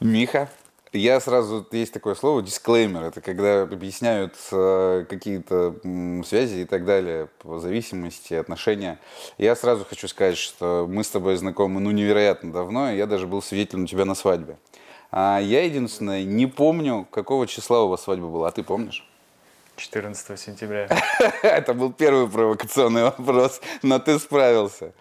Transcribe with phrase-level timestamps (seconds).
[0.00, 0.48] Миха,
[0.92, 3.02] я сразу, есть такое слово, дисклеймер.
[3.02, 5.74] Это когда объясняют э, какие-то
[6.24, 9.00] связи и так далее, зависимости, отношения.
[9.38, 13.26] Я сразу хочу сказать, что мы с тобой знакомы, ну, невероятно давно, и я даже
[13.26, 14.56] был свидетелем тебя на свадьбе.
[15.10, 18.48] А я, единственное, не помню, какого числа у вас свадьба была.
[18.48, 19.04] А ты помнишь?
[19.78, 20.88] 14 сентября.
[21.42, 24.92] Это был первый провокационный вопрос, но ты справился.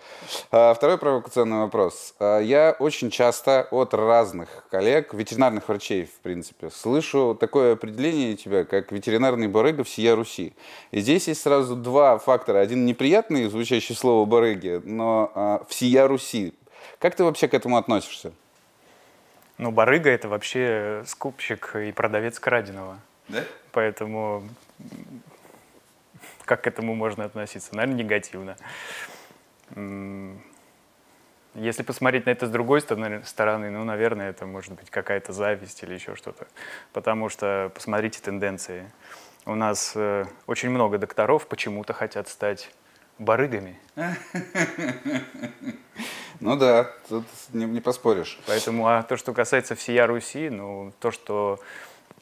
[0.52, 2.14] А, Второй провокационный вопрос.
[2.20, 8.64] А, Я очень часто от разных коллег, ветеринарных врачей, в принципе, слышу такое определение тебя,
[8.64, 10.54] как ветеринарный барыга всея Руси.
[10.92, 12.60] И здесь есть сразу два фактора.
[12.60, 16.54] Один неприятный, звучащий слово барыги, но а, всея Руси.
[17.00, 18.32] Как ты вообще к этому относишься?
[19.58, 23.00] Ну, барыга— это вообще скупщик и продавец краденого.
[23.28, 23.44] Да?
[23.72, 24.44] Поэтому
[26.46, 27.76] как к этому можно относиться?
[27.76, 28.58] Наверное, негативно.
[31.54, 35.82] Если посмотреть на это с другой стороны, стороны, ну, наверное, это может быть какая-то зависть
[35.84, 36.48] или еще что-то.
[36.94, 38.92] Потому что посмотрите тенденции.
[39.46, 42.72] У нас э, очень много докторов почему-то хотят стать
[43.18, 43.80] барыгами.
[46.40, 48.40] Ну да, тут не, не поспоришь.
[48.46, 51.60] Поэтому, а то, что касается всея Руси, ну, то, что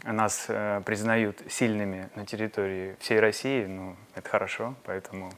[0.04, 5.32] нас э, признают сильными на территории всей России, ну, это хорошо, поэтому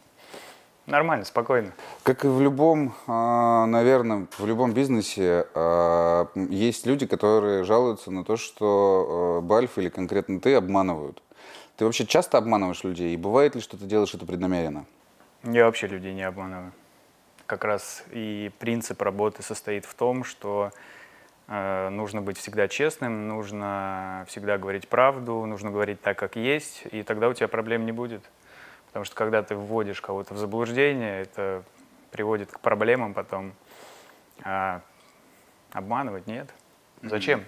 [0.85, 1.71] нормально, спокойно.
[2.03, 8.23] Как и в любом, а, наверное, в любом бизнесе а, есть люди, которые жалуются на
[8.23, 11.21] то, что а, Бальф или конкретно ты обманывают.
[11.77, 13.13] Ты вообще часто обманываешь людей?
[13.13, 14.85] И бывает ли, что ты делаешь это преднамеренно?
[15.43, 16.71] Я вообще людей не обманываю.
[17.45, 20.96] Как раз и принцип работы состоит в том, что э,
[21.47, 27.29] нужно быть всегда честным, нужно всегда говорить правду, нужно говорить так, как есть, и тогда
[27.29, 28.21] у тебя проблем не будет.
[28.87, 31.63] Потому что когда ты вводишь кого-то в заблуждение, это
[32.11, 33.53] приводит к проблемам потом.
[34.43, 34.81] А
[35.71, 36.49] обманывать нет.
[37.01, 37.43] Зачем?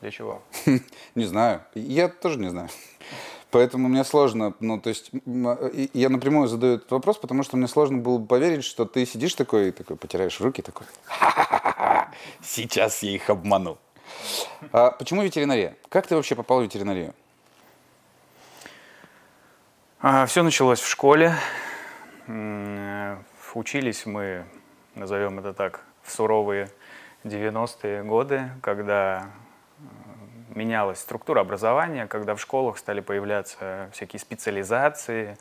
[0.00, 0.42] Для чего?
[1.14, 1.62] Не знаю.
[1.74, 2.68] Я тоже не знаю.
[3.50, 7.68] Поэтому мне сложно, ну, то есть, и- я напрямую задаю этот вопрос, потому что мне
[7.68, 11.61] сложно было бы поверить, что ты сидишь такой, такой, потираешь руки, такой, «Ха-ха-ха,
[12.42, 13.78] сейчас я их обману.
[14.72, 15.76] А почему ветеринария?
[15.88, 17.14] Как ты вообще попал в ветеринарию?
[20.26, 21.34] все началось в школе.
[22.26, 23.16] Э,
[23.54, 24.46] Учились мы,
[24.94, 26.70] назовем это так, в суровые
[27.22, 29.26] 90-е годы, когда
[29.78, 29.82] э,
[30.54, 35.36] менялась структура образования, когда в школах стали появляться всякие специализации,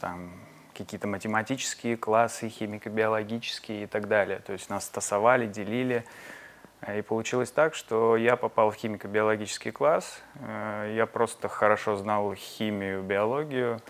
[0.00, 0.30] там
[0.84, 4.38] какие-то математические классы, химико-биологические и так далее.
[4.38, 6.04] То есть нас тасовали, делили.
[6.80, 10.22] Э, И получилось так, что я попал в химико-биологический класс.
[10.40, 13.80] Э, Я просто хорошо знал химию, биологию.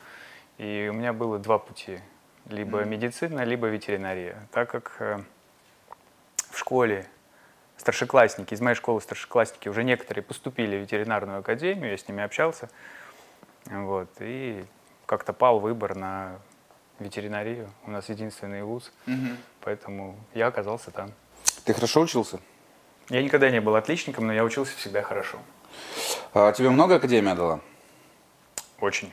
[0.59, 2.01] И у меня было два пути.
[2.47, 4.37] Либо медицина, либо ветеринария.
[4.51, 5.21] Так как э,
[6.51, 7.07] в школе
[7.77, 12.69] старшеклассники, из моей школы старшеклассники, уже некоторые поступили в ветеринарную академию, я с ними общался.
[13.67, 14.65] Вот, и
[15.07, 16.39] как-то пал выбор на
[17.01, 17.71] ветеринарию.
[17.87, 18.93] У нас единственный вуз,
[19.61, 21.11] поэтому я оказался там.
[21.65, 22.39] Ты хорошо учился?
[23.09, 25.39] Я никогда не был отличником, но я учился всегда хорошо.
[26.33, 27.61] А тебе много академия дала?
[28.81, 29.13] Очень.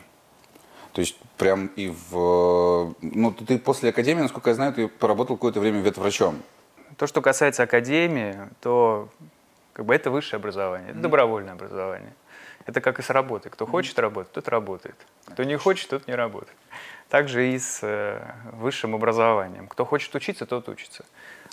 [0.93, 2.95] То есть прям и в...
[3.01, 6.41] Ну, ты после академии, насколько я знаю, ты поработал какое-то время ветврачом.
[6.97, 9.09] То, что касается академии, то
[9.73, 12.13] как бы это высшее образование, это добровольное образование.
[12.67, 13.49] Это как и с работой.
[13.49, 14.95] Кто хочет работать, тот работает.
[15.31, 16.57] Кто не хочет, тот не работает.
[17.09, 19.67] Также и с э, высшим образованием.
[19.67, 21.05] Кто хочет учиться, тот учится.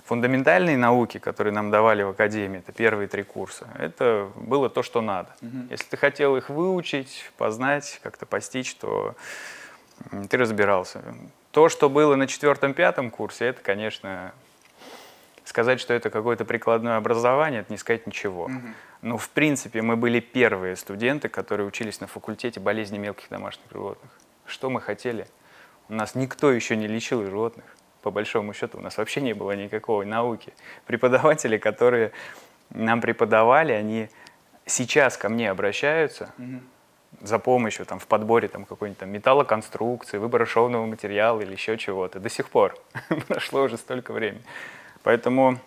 [0.03, 5.01] Фундаментальные науки, которые нам давали в академии, это первые три курса, это было то, что
[5.01, 5.29] надо.
[5.71, 9.15] Если ты хотел их выучить, познать, как-то постичь, то
[10.29, 11.01] ты разбирался.
[11.49, 14.33] То, что было на четвертом-пятом курсе, это, конечно,
[15.45, 18.51] сказать, что это какое-то прикладное образование, это не сказать ничего.
[19.01, 24.11] Но, в принципе, мы были первые студенты, которые учились на факультете болезни мелких домашних животных.
[24.45, 25.27] Что мы хотели?
[25.89, 27.65] У нас никто еще не лечил животных.
[28.01, 30.53] По большому счету, у нас вообще не было никакой науки.
[30.85, 32.11] Преподаватели, которые
[32.69, 34.09] нам преподавали, они
[34.65, 36.31] сейчас ко мне обращаются
[37.21, 42.19] за помощью там, в подборе там, какой-нибудь там, металлоконструкции, выбора шовного материала или еще чего-то.
[42.19, 42.75] До сих пор.
[43.27, 44.43] Прошло уже столько времени.
[45.05, 45.59] Поэтому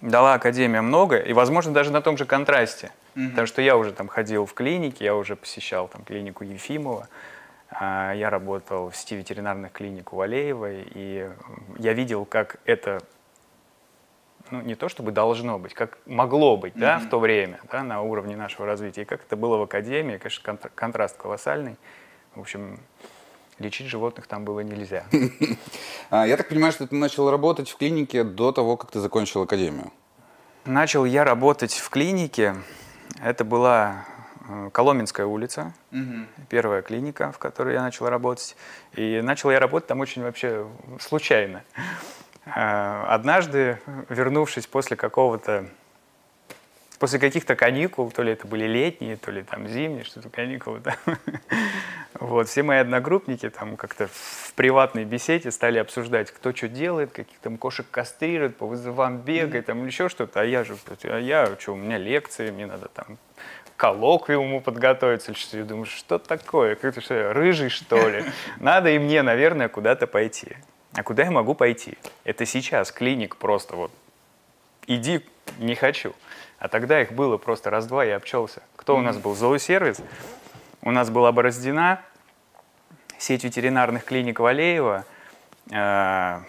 [0.00, 2.90] дала Академия много, и, возможно, даже на том же контрасте.
[3.14, 7.08] Потому что я уже там ходил в клинике, я уже посещал там клинику Ефимова,
[7.70, 11.30] а, я работал в сети ветеринарных клиник у Валеевой, и
[11.78, 13.00] я видел, как это
[14.50, 18.02] ну, не то чтобы должно быть, как могло быть да, в то время да, на
[18.02, 21.76] уровне нашего развития, и как это было в академии, конечно, контр- контраст колоссальный.
[22.34, 22.80] В общем,
[23.58, 25.04] лечить животных там было нельзя.
[26.08, 29.42] А, я так понимаю, что ты начал работать в клинике до того, как ты закончил
[29.42, 29.92] академию.
[30.64, 32.54] Начал я работать в клинике.
[33.20, 34.04] Это была
[34.48, 35.74] э, Коломенская улица,
[36.48, 38.56] первая клиника, в которой я начал работать.
[38.94, 40.66] И начал я работать там очень вообще
[41.00, 41.64] случайно.
[42.46, 45.68] Э, Однажды, вернувшись после какого-то
[46.98, 50.96] после каких-то каникул, то ли это были летние, то ли там зимние, что-то каникулы, да.
[52.18, 57.38] Вот, все мои одногруппники там как-то в приватной беседе стали обсуждать, кто что делает, каких
[57.40, 61.72] там кошек кастрирует, по вызовам бегает, там еще что-то, а я же, а я, что,
[61.72, 63.18] у меня лекции, мне надо там
[63.76, 68.24] коллоквиуму подготовиться, или что, я думаю, что такое, как-то что, я, рыжий что ли,
[68.58, 70.56] надо и мне, наверное, куда-то пойти.
[70.94, 71.98] А куда я могу пойти?
[72.24, 73.92] Это сейчас клиник просто вот,
[74.86, 75.20] иди,
[75.58, 76.14] не хочу.
[76.58, 78.62] А тогда их было просто раз-два, я обчелся.
[78.76, 79.34] Кто у нас был?
[79.34, 80.00] Зоосервис.
[80.82, 82.00] У нас была Бороздина,
[83.18, 85.04] сеть ветеринарных клиник Валеева.
[85.70, 86.40] Э,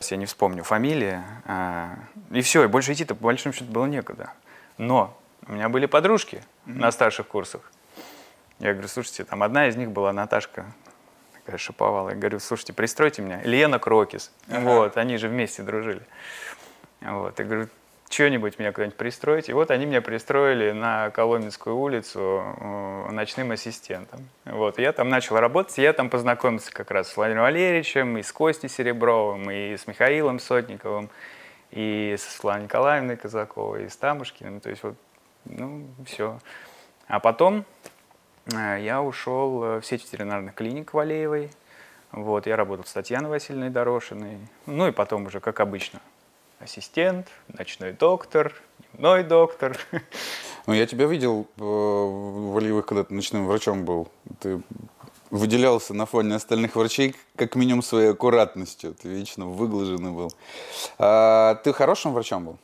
[0.00, 1.20] я не вспомню фамилии.
[1.46, 1.94] Э,
[2.30, 4.32] и все, и больше идти-то по большому счету было некуда.
[4.76, 5.16] Но
[5.46, 6.78] у меня были подружки mm-hmm.
[6.78, 7.70] на старших курсах.
[8.58, 10.66] Я говорю, слушайте, там одна из них была Наташка,
[11.34, 12.10] такая шиповала.
[12.10, 13.40] Я говорю, слушайте, пристройте меня.
[13.42, 14.32] Лена Крокис.
[14.48, 14.60] Ага.
[14.60, 16.02] Вот, они же вместе дружили.
[17.00, 17.68] Вот, я говорю,
[18.08, 19.48] что-нибудь меня куда-нибудь пристроить.
[19.48, 24.28] И вот они меня пристроили на Коломенскую улицу э, ночным ассистентом.
[24.44, 28.32] Вот, я там начал работать, я там познакомился как раз с Владимиром Валерьевичем, и с
[28.32, 31.10] Костей Серебровым, и с Михаилом Сотниковым,
[31.70, 34.60] и с Светланой Николаевной Казаковой, и с Тамушкиным.
[34.60, 34.94] То есть вот,
[35.44, 36.38] ну, все.
[37.08, 37.64] А потом
[38.52, 41.50] э, я ушел э, в сеть ветеринарных клиник Валеевой.
[42.12, 44.38] Вот, я работал с Татьяной Васильевной Дорошиной.
[44.66, 46.00] Ну и потом уже, как обычно,
[46.60, 48.54] ассистент, ночной доктор,
[48.92, 49.78] дневной доктор.
[50.66, 54.08] Ну, я тебя видел э, в Валиевых, когда ты ночным врачом был.
[54.40, 54.60] Ты
[55.30, 58.94] выделялся на фоне остальных врачей как минимум своей аккуратностью.
[58.94, 60.32] Ты вечно выглаженный был.
[60.98, 62.58] А, ты хорошим врачом был?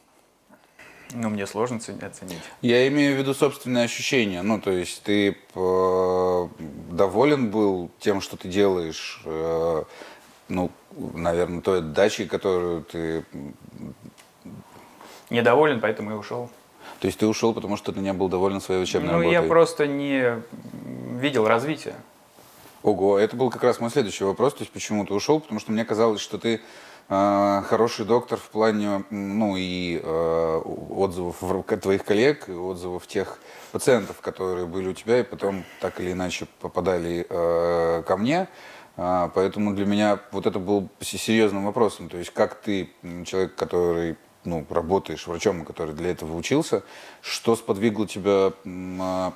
[1.15, 2.41] Ну, мне сложно оценить.
[2.63, 4.43] Я имею в виду собственные ощущения.
[4.43, 6.49] Ну, то есть ты э,
[6.91, 9.85] доволен был тем, что ты делаешь, э,
[10.53, 10.71] ну,
[11.15, 13.25] наверное, той дачей, которую ты
[15.31, 16.51] недоволен, поэтому и ушел.
[17.01, 19.37] То есть ты ушел, потому что ты не был доволен своей учебной ну, работой?
[19.37, 20.43] Ну, я просто не
[21.19, 21.95] видел развития.
[22.83, 24.55] Ого, это был как раз мой следующий вопрос.
[24.55, 25.41] То есть почему ты ушел?
[25.41, 26.61] Потому что мне казалось, что ты
[27.09, 30.61] э, хороший доктор в плане, ну, и э,
[30.91, 31.43] отзывов
[31.81, 33.39] твоих коллег, и отзывов тех
[33.71, 38.49] пациентов, которые были у тебя, и потом так или иначе попадали э, ко мне.
[38.97, 42.09] А, поэтому для меня вот это был серьезным вопросом.
[42.09, 42.91] То есть как ты,
[43.25, 46.83] человек, который ну, работаешь врачом, который для этого учился,
[47.21, 48.53] что сподвигло тебя
[49.01, 49.33] а,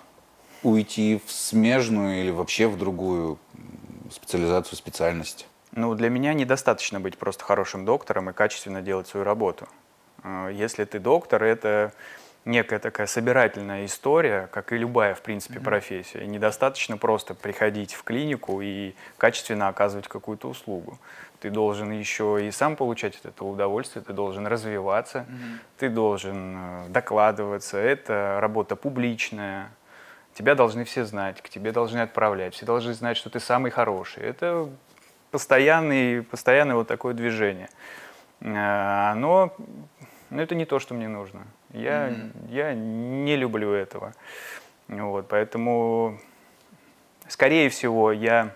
[0.62, 3.38] уйти в смежную или вообще в другую
[4.10, 5.46] специализацию, специальность?
[5.72, 9.68] Ну, для меня недостаточно быть просто хорошим доктором и качественно делать свою работу.
[10.22, 11.92] А, если ты доктор, это
[12.46, 15.64] некая такая собирательная история, как и любая, в принципе, mm-hmm.
[15.64, 16.24] профессия.
[16.24, 20.98] И недостаточно просто приходить в клинику и качественно оказывать какую-то услугу.
[21.40, 25.58] Ты должен еще и сам получать от этого удовольствие, ты должен развиваться, mm-hmm.
[25.78, 27.76] ты должен э, докладываться.
[27.78, 29.70] Это работа публичная.
[30.32, 34.22] Тебя должны все знать, к тебе должны отправлять, все должны знать, что ты самый хороший.
[34.22, 34.68] Это
[35.32, 37.68] постоянный, постоянное вот такое движение.
[38.40, 39.52] Э, но,
[40.30, 41.44] но это не то, что мне нужно.
[41.72, 42.30] Я, mm-hmm.
[42.50, 44.12] я не люблю этого.
[44.88, 46.18] Вот, поэтому,
[47.28, 48.50] скорее всего, я,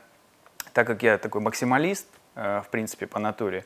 [0.73, 3.65] так как я такой максималист, э, в принципе, по натуре,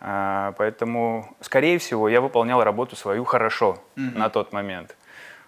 [0.00, 4.18] э, поэтому, скорее всего, я выполнял работу свою хорошо mm-hmm.
[4.18, 4.96] на тот момент.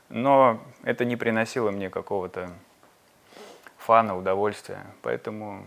[0.09, 2.51] Но это не приносило мне какого-то
[3.79, 4.83] фана, удовольствия.
[5.03, 5.67] Поэтому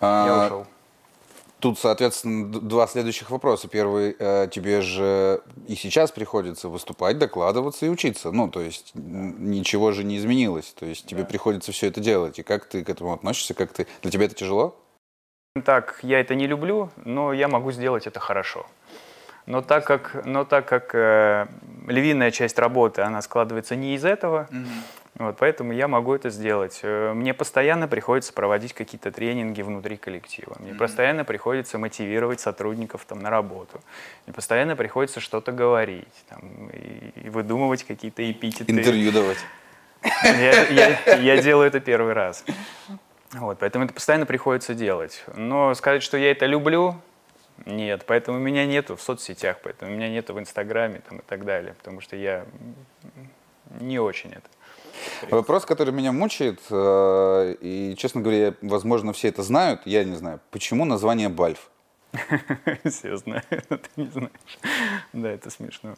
[0.00, 0.66] а, я ушел.
[1.64, 3.68] Тут, соответственно, два следующих вопроса.
[3.68, 8.32] Первый, э, тебе же и сейчас приходится выступать, докладываться и учиться.
[8.32, 10.74] Ну, то есть ничего же не изменилось.
[10.78, 11.26] То есть тебе да.
[11.26, 12.38] приходится все это делать.
[12.38, 13.54] И как ты к этому относишься?
[13.54, 13.86] Как ты...
[14.02, 14.76] Для тебя это тяжело?
[15.64, 18.66] Так, я это не люблю, но я могу сделать это хорошо.
[19.46, 21.46] Но так как, но так как э,
[21.86, 25.18] львиная часть работы, она складывается не из этого, mm-hmm.
[25.18, 26.80] вот, поэтому я могу это сделать.
[26.82, 30.56] Э, мне постоянно приходится проводить какие-то тренинги внутри коллектива.
[30.60, 30.78] Мне mm-hmm.
[30.78, 33.82] постоянно приходится мотивировать сотрудников там, на работу.
[34.26, 38.72] Мне постоянно приходится что-то говорить, там, и, и выдумывать какие-то эпитеты.
[38.72, 39.38] Интервью давать.
[40.22, 42.44] Я, я, я делаю это первый раз.
[43.32, 45.24] Вот, поэтому это постоянно приходится делать.
[45.34, 46.96] Но сказать, что я это люблю,
[47.66, 51.74] нет, поэтому меня нету в соцсетях, поэтому меня нету в Инстаграме там, и так далее,
[51.74, 52.46] потому что я
[53.80, 54.48] не очень это.
[55.30, 60.40] Вопрос, который меня мучает, э, и, честно говоря, возможно, все это знают, я не знаю,
[60.50, 61.70] почему название Бальф?
[62.84, 64.30] Все знают, ты не знаешь.
[65.12, 65.96] Да, это смешно.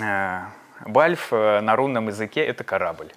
[0.00, 0.42] Э,
[0.86, 3.12] Бальф э, на рунном языке— это корабль.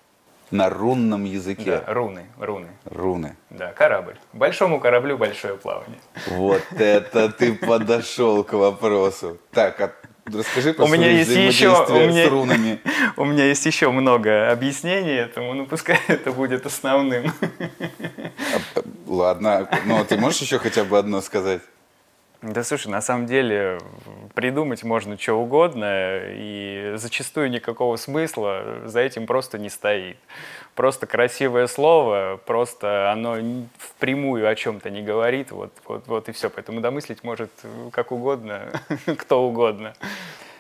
[0.53, 1.81] На рунном языке.
[1.83, 2.67] Да, руны, руны.
[2.86, 3.36] Руны.
[3.50, 4.17] Да, корабль.
[4.33, 5.98] Большому кораблю большое плавание.
[6.27, 9.39] Вот это ты подошел к вопросу.
[9.51, 9.91] Так, а
[10.31, 12.79] расскажи про У меня есть еще- у меня- с рунами.
[13.17, 17.33] У меня есть еще много объяснений этому, ну пускай это будет основным.
[19.07, 21.62] Ладно, ну ты можешь еще хотя бы одно сказать?
[22.43, 23.79] Да слушай, на самом деле
[24.33, 30.17] придумать можно что угодно, и зачастую никакого смысла за этим просто не стоит.
[30.75, 33.38] Просто красивое слово, просто оно
[33.77, 36.50] впрямую о чем-то не говорит, вот, вот, вот и все.
[36.50, 38.73] Поэтому домыслить может э, как угодно,
[39.17, 39.93] кто угодно.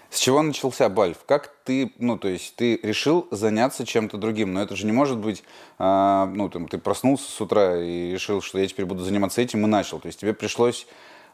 [0.09, 1.17] С чего начался Бальф?
[1.25, 5.17] Как ты, ну, то есть ты решил заняться чем-то другим, но это же не может
[5.17, 5.43] быть,
[5.79, 9.65] а, ну, там, ты проснулся с утра и решил, что я теперь буду заниматься этим
[9.65, 9.99] и начал.
[9.99, 10.87] То есть тебе пришлось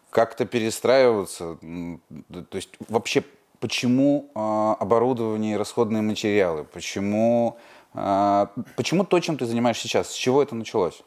[0.10, 1.58] как-то перестраиваться.
[1.58, 3.24] То есть вообще
[3.60, 6.64] почему а, оборудование и расходные материалы?
[6.64, 7.58] Почему,
[7.94, 10.10] а, почему то, чем ты занимаешься сейчас?
[10.10, 11.02] С чего это началось?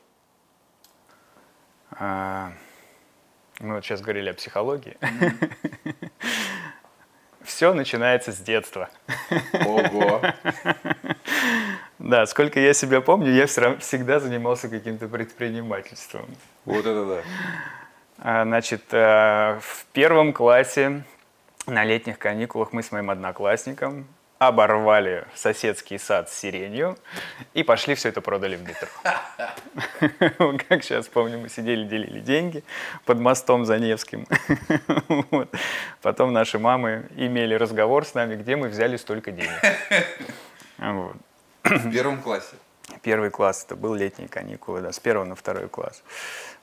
[1.93, 2.53] А,
[3.61, 4.97] Мы вот сейчас говорили о психологии.
[7.43, 8.89] Все начинается с детства.
[9.67, 10.23] Ого!
[11.99, 16.27] Да, сколько я себя помню, я всегда занимался каким-то предпринимательством.
[16.65, 17.23] Вот это да.
[18.25, 21.03] А, Значит, э, в первом классе
[21.67, 24.07] на летних каникулах мы с моим одноклассником
[24.39, 26.97] оборвали соседский сад с сиренью
[27.53, 28.89] и пошли все это продали в метро.
[30.69, 32.63] Как сейчас помню, мы сидели, делили деньги
[33.05, 34.27] под мостом за Невским.
[36.03, 39.61] Потом наши мамы имели разговор с нами, где мы взяли столько денег.
[41.65, 42.57] В первом классе.
[43.03, 46.03] Первый класс, это был летние каникулы, да, с первого на второй класс.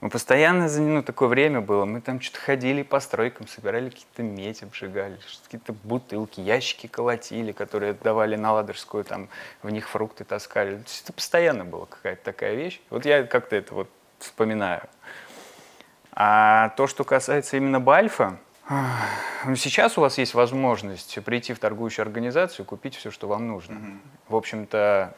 [0.01, 4.23] Мы постоянно, за- ну, такое время было, мы там что-то ходили по стройкам, собирали какие-то
[4.23, 9.29] медь, обжигали, какие-то бутылки, ящики колотили, которые давали на Ладожскую, там,
[9.63, 10.81] в них фрукты таскали.
[11.03, 12.81] Это постоянно была какая-то такая вещь.
[12.89, 14.83] Вот я как-то это вот вспоминаю.
[16.11, 18.37] А то, что касается именно Бальфа,
[19.45, 23.99] ну, сейчас у вас есть возможность прийти в торгующую организацию, купить все, что вам нужно.
[24.27, 25.15] В общем-то,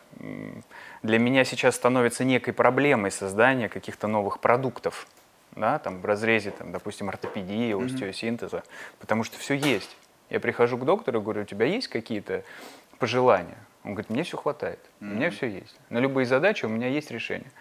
[1.04, 5.06] для меня сейчас становится некой проблемой создание каких-то новых продуктов,
[5.52, 8.64] да, там, в разрезе, там, допустим, ортопедии, остеосинтеза,
[9.00, 9.98] потому что все есть.
[10.30, 12.46] Я прихожу к доктору и говорю, у тебя есть какие-то
[13.00, 13.58] пожелания?
[13.84, 15.78] Он говорит, мне все хватает, у меня все есть.
[15.90, 17.52] На любые задачи у меня есть решение.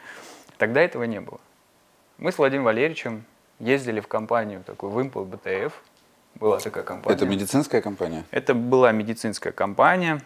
[0.57, 1.41] Тогда этого не было.
[2.19, 3.25] Мы с Владимиром Валерьевичем
[3.61, 5.73] ездили в компанию такую Вимпл БТФ.
[6.35, 7.17] Была такая компания.
[7.17, 8.25] Это медицинская компания?
[8.31, 10.23] Это была медицинская компания.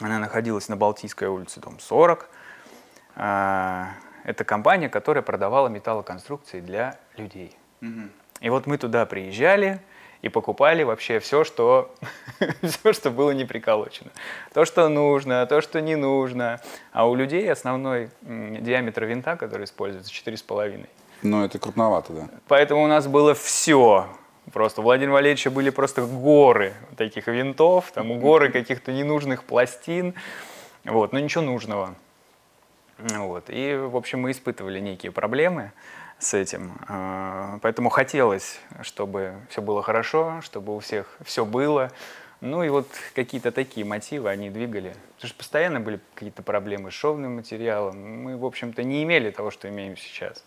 [0.00, 2.28] Она находилась на Балтийской улице, дом 40.
[3.16, 3.90] А,
[4.24, 7.56] Это компания, которая продавала металлоконструкции для людей.
[8.40, 9.80] И вот мы туда приезжали
[10.22, 11.92] и покупали вообще все, что,
[12.62, 14.10] все, что было не приколочено.
[14.54, 16.60] То, что нужно, то, что не нужно.
[16.92, 20.88] А у людей основной диаметр винта, который используется, 4,5.
[21.22, 22.28] Ну, это крупновато, да.
[22.48, 24.06] Поэтому у нас было все.
[24.52, 30.14] Просто у Владимира Валерьевича были просто горы таких винтов, там горы каких-то ненужных пластин,
[30.84, 31.94] вот, но ничего нужного.
[32.98, 33.44] Вот.
[33.48, 35.72] И, в общем, мы испытывали некие проблемы
[36.18, 36.72] с этим.
[36.88, 41.90] А, Поэтому хотелось, чтобы все было хорошо, чтобы у всех все было.
[42.40, 44.96] Ну и вот какие-то такие мотивы они двигали.
[45.14, 48.24] Потому что постоянно были какие-то проблемы с шовным материалом.
[48.24, 50.44] Мы, в общем-то, не имели того, что имеем сейчас.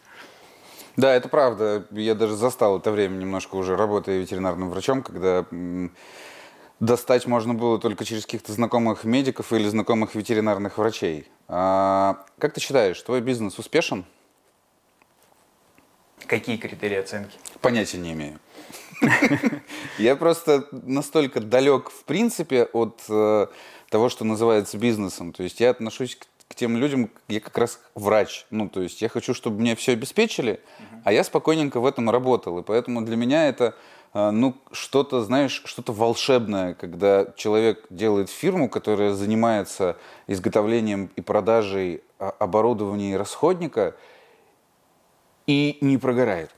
[0.97, 1.85] Да, это правда.
[1.91, 5.45] Я даже застал это время немножко уже работая ветеринарным врачом, когда
[6.79, 11.27] достать можно было только через каких-то знакомых медиков или знакомых ветеринарных врачей.
[11.47, 14.05] А, как ты считаешь, твой бизнес успешен?
[16.27, 17.37] Какие критерии оценки?
[17.61, 18.39] Понятия не имею.
[19.97, 23.47] Я просто настолько далек, в принципе, от э,
[23.89, 25.33] того, что называется бизнесом.
[25.33, 28.45] То есть я отношусь к, к тем людям, я как раз врач.
[28.49, 30.59] Ну, то есть я хочу, чтобы мне все обеспечили,
[31.03, 32.59] а я спокойненько в этом работал.
[32.59, 33.75] И поэтому для меня это,
[34.13, 39.97] э, ну, что-то, знаешь, что-то волшебное, когда человек делает фирму, которая занимается
[40.27, 43.95] изготовлением и продажей а, оборудования и расходника,
[45.47, 46.51] и не прогорает.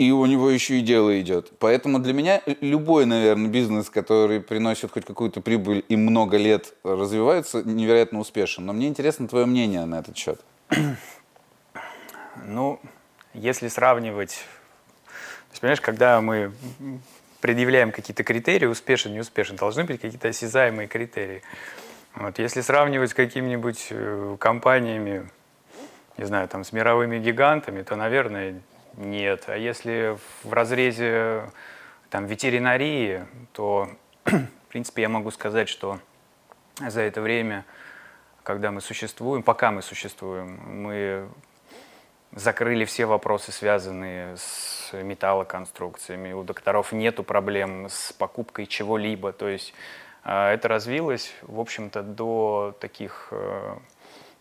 [0.00, 1.52] И у него еще и дело идет.
[1.58, 7.62] Поэтому для меня любой, наверное, бизнес, который приносит хоть какую-то прибыль и много лет развивается,
[7.62, 8.64] невероятно успешен.
[8.64, 10.40] Но мне интересно твое мнение на этот счет.
[12.46, 12.80] Ну,
[13.34, 14.42] если сравнивать,
[15.04, 16.52] то есть, понимаешь, когда мы
[17.42, 21.42] предъявляем какие-то критерии, успешен, не успешен, должны быть какие-то осязаемые критерии.
[22.14, 25.28] Вот, если сравнивать с какими-нибудь э, компаниями,
[26.16, 28.62] не знаю, там, с мировыми гигантами, то, наверное,
[28.96, 29.44] Нет.
[29.48, 31.50] А если в разрезе
[32.10, 33.88] там, ветеринарии, то,
[34.24, 36.00] в принципе, я могу сказать, что
[36.78, 37.64] за это время,
[38.42, 41.28] когда мы существуем, пока мы существуем, мы
[42.32, 46.32] закрыли все вопросы, связанные с металлоконструкциями.
[46.32, 49.32] У докторов нету проблем с покупкой чего-либо.
[49.32, 49.74] То есть
[50.24, 53.76] э, это развилось, в общем-то, до таких э,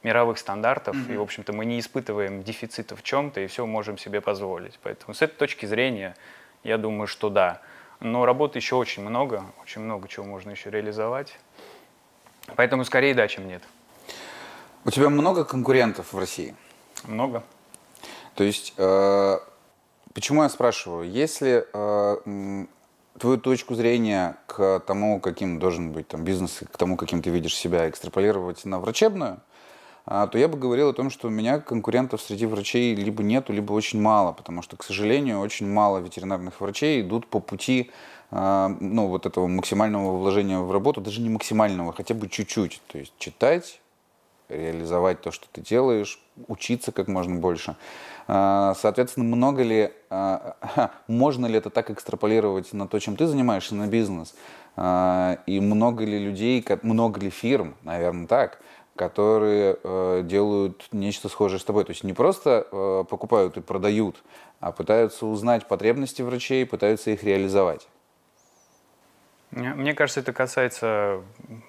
[0.03, 1.13] мировых стандартов, mm-hmm.
[1.13, 4.79] и, в общем-то, мы не испытываем дефицита в чем-то, и все можем себе позволить.
[4.81, 6.15] Поэтому с этой точки зрения,
[6.63, 7.61] я думаю, что да.
[7.99, 11.37] Но работы еще очень много, очень много чего можно еще реализовать.
[12.55, 13.61] Поэтому скорее да, чем нет.
[14.85, 16.55] У тебя много конкурентов в России?
[17.03, 17.43] Много.
[18.35, 19.39] То есть, э,
[20.13, 22.65] почему я спрашиваю, если э,
[23.19, 27.55] твою точку зрения к тому, каким должен быть там, бизнес, к тому, каким ты видишь
[27.55, 29.41] себя, экстраполировать на врачебную,
[30.05, 33.73] то я бы говорил о том, что у меня конкурентов среди врачей либо нету, либо
[33.73, 37.91] очень мало, потому что, к сожалению, очень мало ветеринарных врачей идут по пути
[38.31, 42.81] э, ну, вот этого максимального вложения в работу, даже не максимального, хотя бы чуть-чуть.
[42.87, 43.81] То есть читать,
[44.49, 47.75] реализовать то, что ты делаешь, учиться как можно больше.
[48.27, 50.55] А, соответственно, много ли, а,
[51.07, 54.35] можно ли это так экстраполировать на то, чем ты занимаешься, на бизнес?
[54.75, 58.59] А, и много ли людей, много ли фирм, наверное, так,
[58.99, 61.85] которые э, делают нечто схожее с тобой.
[61.85, 64.21] То есть не просто э, покупают и продают,
[64.59, 67.87] а пытаются узнать потребности врачей, пытаются их реализовать.
[69.51, 71.21] Мне кажется, это касается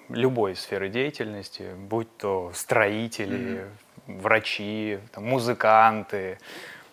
[0.09, 3.65] любой сферы деятельности, будь то строители,
[4.07, 6.37] врачи, там, музыканты.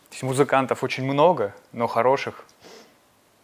[0.09, 2.45] То есть музыкантов очень много, но хороших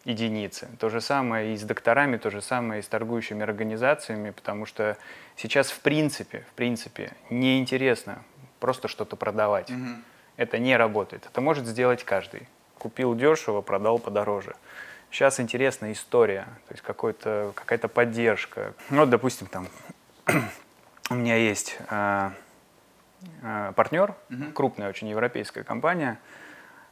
[0.04, 0.68] единицы.
[0.78, 4.96] То же самое и с докторами, то же самое и с торгующими организациями, потому что
[5.36, 8.22] сейчас в принципе, в принципе, неинтересно
[8.60, 9.70] просто что-то продавать.
[9.70, 9.88] Угу.
[10.36, 11.26] Это не работает.
[11.26, 12.48] Это может сделать каждый.
[12.78, 14.54] Купил дешево, продал подороже.
[15.10, 18.74] Сейчас интересная история, то есть какая-то поддержка.
[18.90, 19.68] Ну, вот, допустим, там
[21.10, 22.30] у меня есть э,
[23.42, 24.52] Э, партнер, угу.
[24.54, 26.18] крупная очень европейская компания,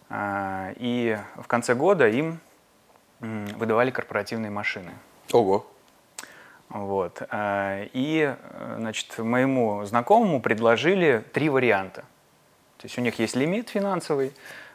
[0.08, 2.40] э, и в конце года им
[3.22, 4.90] выдавали корпоративные машины.
[5.32, 5.66] Ого!
[6.68, 7.22] Вот.
[7.30, 8.34] Э, и,
[8.76, 12.02] значит, моему знакомому предложили три варианта.
[12.78, 14.32] То есть у них есть лимит финансовый,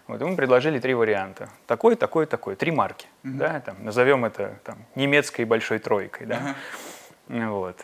[0.07, 1.49] вот, ему предложили три варианта.
[1.65, 2.55] Такой, такой, такой.
[2.55, 3.07] Три марки.
[3.23, 3.31] Uh-huh.
[3.33, 6.27] Да, там, назовем это там, немецкой большой тройкой.
[6.27, 6.55] Да?
[7.27, 7.49] Uh-huh.
[7.49, 7.83] Вот.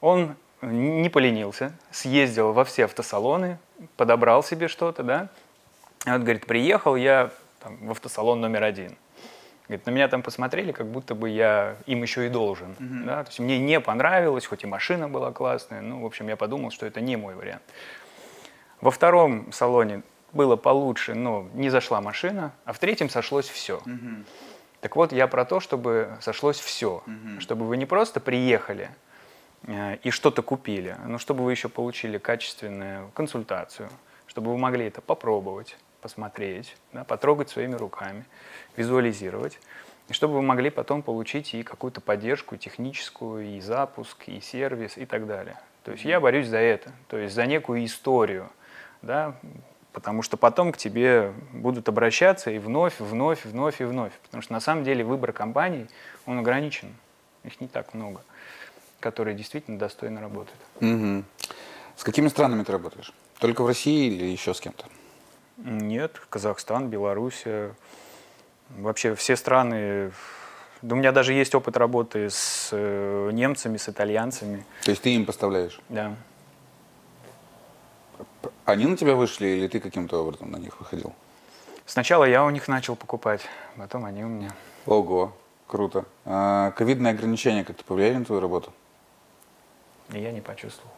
[0.00, 3.58] Он не поленился, съездил во все автосалоны,
[3.98, 5.28] подобрал себе что-то, да.
[6.06, 8.96] И вот, говорит, приехал я там, в автосалон номер один.
[9.68, 12.76] Говорит, на меня там посмотрели, как будто бы я им еще и должен.
[12.78, 13.04] Mm-hmm.
[13.04, 13.24] Да?
[13.24, 15.80] То есть мне не понравилось, хоть и машина была классная.
[15.80, 17.62] Ну, в общем, я подумал, что это не мой вариант.
[18.80, 20.02] Во втором салоне
[20.32, 23.82] было получше, но не зашла машина, а в третьем сошлось все.
[23.84, 24.24] Mm-hmm.
[24.82, 27.02] Так вот, я про то, чтобы сошлось все.
[27.06, 27.40] Mm-hmm.
[27.40, 28.90] Чтобы вы не просто приехали,
[29.66, 33.88] Э, и что-то купили, но чтобы вы еще получили качественную консультацию,
[34.26, 35.76] чтобы вы могли это попробовать,
[36.06, 38.24] посмотреть, да, потрогать своими руками,
[38.76, 39.58] визуализировать,
[40.08, 45.04] и чтобы вы могли потом получить и какую-то поддержку техническую, и запуск, и сервис, и
[45.04, 45.58] так далее.
[45.82, 48.48] То есть я борюсь за это, то есть за некую историю,
[49.02, 49.34] да,
[49.92, 54.52] потому что потом к тебе будут обращаться и вновь, вновь, вновь и вновь, потому что
[54.52, 55.88] на самом деле выбор компаний,
[56.24, 56.94] он ограничен,
[57.42, 58.22] их не так много
[59.00, 60.58] которые действительно достойно работают.
[60.80, 61.24] Угу.
[61.96, 63.12] С какими странами ты работаешь?
[63.38, 64.86] Только в России или еще с кем-то?
[65.56, 67.44] Нет, Казахстан, Беларусь,
[68.70, 70.12] вообще все страны.
[70.82, 74.64] Да у меня даже есть опыт работы с э, немцами, с итальянцами.
[74.84, 75.80] То есть ты им поставляешь?
[75.88, 76.14] Да.
[78.66, 81.14] Они на тебя вышли или ты каким-то образом на них выходил?
[81.86, 83.40] Сначала я у них начал покупать,
[83.76, 84.52] потом они у меня.
[84.84, 85.32] Ого,
[85.66, 86.04] круто.
[86.24, 88.72] А ковидные ограничения как-то повлияли на твою работу?
[90.10, 90.92] Я не почувствовал.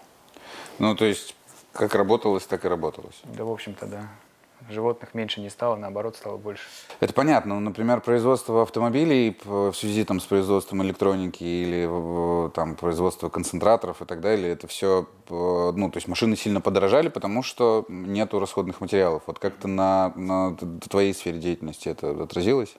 [0.78, 1.36] Ну, то есть,
[1.72, 3.20] как работалось, так и работалось?
[3.24, 4.08] Да, в общем-то, да.
[4.68, 6.64] Животных меньше не стало, наоборот, стало больше.
[7.00, 7.54] Это понятно.
[7.54, 14.04] Ну, например, производство автомобилей в связи там, с производством электроники или там, производство концентраторов и
[14.04, 19.22] так далее, это все, ну, то есть машины сильно подорожали, потому что нету расходных материалов.
[19.26, 20.56] Вот как-то на, на
[20.88, 22.76] твоей сфере деятельности это отразилось?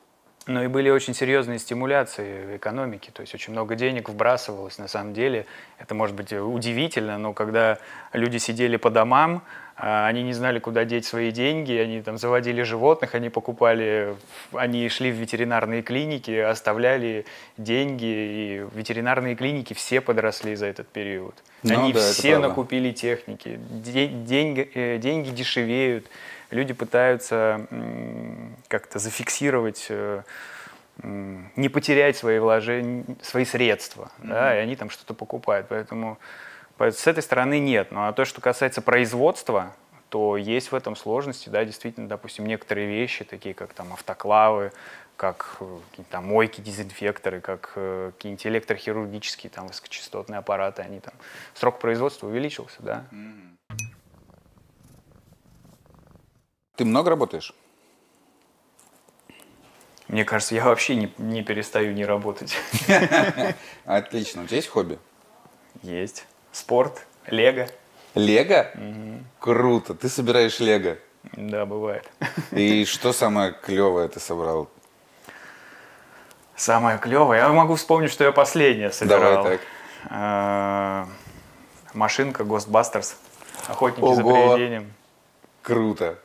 [0.48, 4.88] Ну и были очень серьезные стимуляции в экономике, то есть очень много денег вбрасывалось на
[4.88, 5.46] самом деле.
[5.78, 7.78] Это может быть удивительно, но когда
[8.14, 9.44] люди сидели по домам,
[9.82, 14.16] они не знали, куда деть свои деньги, они там заводили животных, они покупали,
[14.52, 17.26] они шли в ветеринарные клиники, оставляли
[17.58, 21.34] деньги, и ветеринарные клиники все подросли за этот период.
[21.64, 26.08] Ну, они да, все накупили техники, деньги, э, деньги дешевеют,
[26.52, 27.66] люди пытаются
[28.68, 30.24] как-то зафиксировать э,
[31.04, 34.28] не потерять свои вложения, свои средства, mm-hmm.
[34.28, 35.68] да, и они там что-то покупают.
[35.70, 36.18] Поэтому,
[36.80, 37.92] поэтому с этой стороны нет.
[37.92, 39.76] Ну а то, что касается производства,
[40.10, 44.72] то есть в этом сложности, да, действительно, допустим, некоторые вещи, такие как там автоклавы,
[45.18, 51.14] как э, там мойки, дезинфекторы, как э, какие-нибудь электрохирургические там высокочастотные аппараты, они там
[51.54, 53.06] срок производства увеличился, да.
[56.78, 57.54] Ты много работаешь?
[60.08, 62.56] Мне кажется, я вообще не, не перестаю не работать.
[63.86, 64.44] Отлично.
[64.44, 64.98] У тебя есть хобби?
[65.84, 66.26] Есть.
[66.60, 67.70] Спорт, лего.
[68.16, 68.68] Лего?
[69.40, 69.94] Круто.
[69.94, 70.98] Ты собираешь лего?
[71.32, 72.06] Да, бывает.
[72.52, 74.70] И что самое клевое ты собрал?
[76.58, 77.40] Самое клевое?
[77.40, 79.36] Я могу вспомнить, что я последнее собирал.
[79.36, 79.68] Давай так.
[80.10, 81.08] А,
[81.94, 83.16] машинка Ghostbusters.
[83.68, 84.94] Охотники за привидением.
[85.62, 86.20] Круто.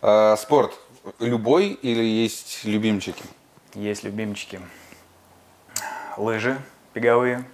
[0.00, 0.76] А, спорт.
[1.20, 3.22] Любой или есть любимчики?
[3.74, 4.60] Есть любимчики.
[6.16, 6.60] Лыжи
[6.94, 7.44] беговые,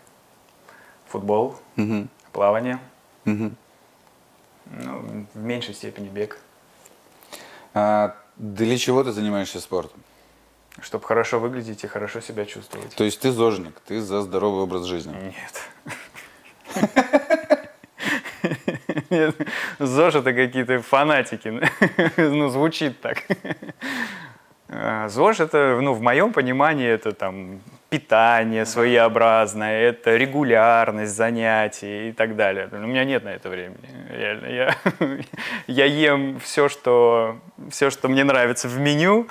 [1.08, 2.06] футбол, угу.
[2.32, 2.78] плавание.
[3.26, 3.50] Угу.
[4.66, 6.38] Ну, в меньшей степени бег.
[7.74, 10.02] А для чего ты занимаешься спортом?
[10.80, 12.94] Чтобы хорошо выглядеть и хорошо себя чувствовать.
[12.94, 15.34] То есть ты зожник, ты за здоровый образ жизни?
[15.34, 15.68] Нет.
[19.10, 19.36] Нет,
[19.78, 21.60] ЗОЖ это какие-то фанатики.
[22.16, 23.24] Ну, звучит так.
[24.68, 32.12] А, ЗОЖ это, ну, в моем понимании, это там питание своеобразное, это регулярность занятий и
[32.12, 32.68] так далее.
[32.70, 33.88] У меня нет на это времени.
[34.10, 34.46] Реально.
[34.46, 34.76] Я,
[35.66, 37.38] я ем все что,
[37.70, 39.28] все, что мне нравится в меню,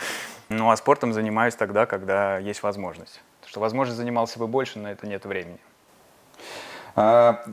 [0.50, 3.22] ну а спортом занимаюсь тогда, когда есть возможность.
[3.40, 5.60] Потому что, возможно, занимался бы больше, но это нет времени.
[6.96, 7.44] А,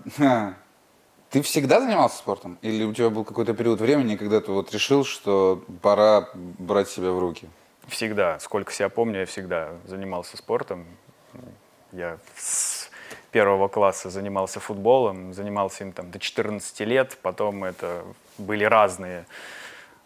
[1.31, 2.59] ты всегда занимался спортом?
[2.63, 7.11] Или у тебя был какой-то период времени, когда ты вот решил, что пора брать себя
[7.11, 7.49] в руки?
[7.89, 8.39] Всегда.
[8.39, 10.87] Сколько себя помню, я всегда занимался спортом.
[11.93, 12.91] Я с
[13.31, 17.19] первого класса занимался футболом, занимался им там до 14 лет.
[17.23, 18.05] Потом это
[18.39, 19.27] были разные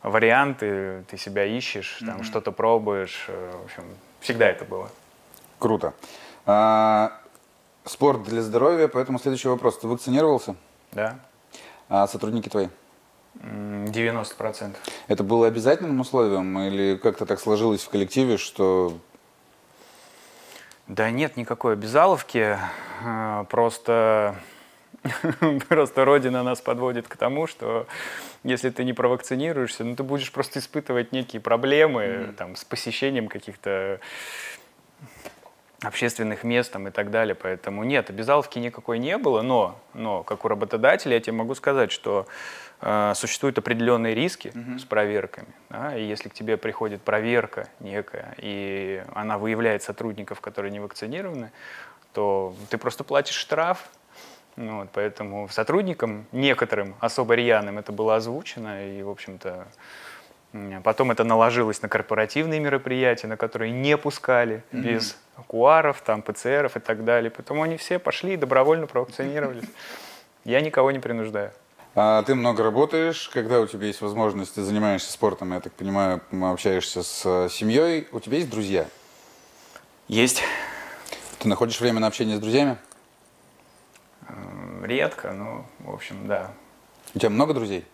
[0.03, 2.25] варианты, ты себя ищешь, там mm-hmm.
[2.25, 3.27] что-то пробуешь.
[3.29, 3.85] Э, в общем,
[4.21, 4.91] всегда это было.
[5.59, 5.93] Круто.
[6.47, 7.21] А,
[7.85, 9.79] спорт для здоровья, поэтому следующий вопрос.
[9.79, 10.55] Ты вакцинировался?
[10.93, 11.19] Да.
[11.89, 12.69] А сотрудники твои?
[13.35, 14.77] 90%.
[15.07, 18.99] Это было обязательным условием или как-то так сложилось в коллективе, что...
[20.87, 22.57] Да нет никакой обязаловки,
[23.05, 24.37] а, просто,
[25.69, 27.87] просто Родина нас подводит к тому, что
[28.43, 32.33] если ты не провакцинируешься, ну ты будешь просто испытывать некие проблемы mm-hmm.
[32.35, 34.01] там, с посещением каких-то
[35.83, 37.35] общественных мест там, и так далее.
[37.35, 41.93] Поэтому нет, обязаловки никакой не было, но, но как у работодателя я тебе могу сказать,
[41.93, 42.27] что
[43.15, 44.79] существуют определенные риски mm-hmm.
[44.79, 45.49] с проверками.
[45.69, 51.51] Да, и если к тебе приходит проверка некая, и она выявляет сотрудников, которые не вакцинированы,
[52.13, 53.89] то ты просто платишь штраф,
[54.57, 59.67] ну вот, поэтому сотрудникам, некоторым особо рьяным это было озвучено, и, в общем-то,
[60.83, 64.81] Потом это наложилось на корпоративные мероприятия, на которые не пускали mm-hmm.
[64.81, 67.31] без куаров, там, ПЦРов и так далее.
[67.31, 69.69] Поэтому они все пошли и добровольно провакцинировались.
[70.45, 71.53] Я никого не принуждаю.
[72.01, 76.23] А ты много работаешь, когда у тебя есть возможность, ты занимаешься спортом, я так понимаю,
[76.31, 78.87] общаешься с э, семьей, у тебя есть друзья?
[80.07, 80.45] Есть.
[81.41, 82.79] Ты находишь время на общение с друзьями?
[84.81, 86.53] Редко, но, в общем, да.
[87.17, 87.85] У тебя много друзей?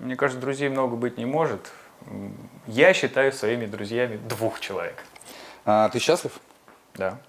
[0.00, 1.70] Мне кажется, друзей много быть не может.
[2.66, 4.96] Я считаю своими друзьями двух человек.
[5.64, 6.40] А, ты счастлив?
[6.94, 7.20] Да.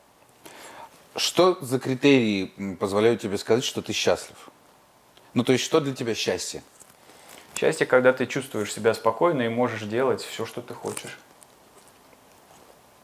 [1.15, 4.49] Что за критерии позволяют тебе сказать, что ты счастлив?
[5.33, 6.63] Ну, то есть, что для тебя счастье?
[7.55, 11.17] Счастье, когда ты чувствуешь себя спокойно и можешь делать все, что ты хочешь.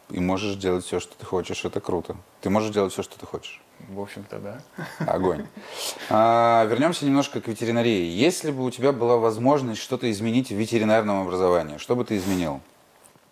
[0.10, 1.64] И можешь делать все, что ты хочешь.
[1.66, 2.16] Это круто.
[2.42, 3.62] Ты можешь делать все, что ты хочешь.
[3.88, 4.62] В общем-то, да.
[5.08, 5.46] Огонь.
[6.10, 8.06] А, вернемся немножко к ветеринарии.
[8.06, 12.62] Если бы у тебя была возможность что-то изменить в ветеринарном образовании, что бы ты изменил?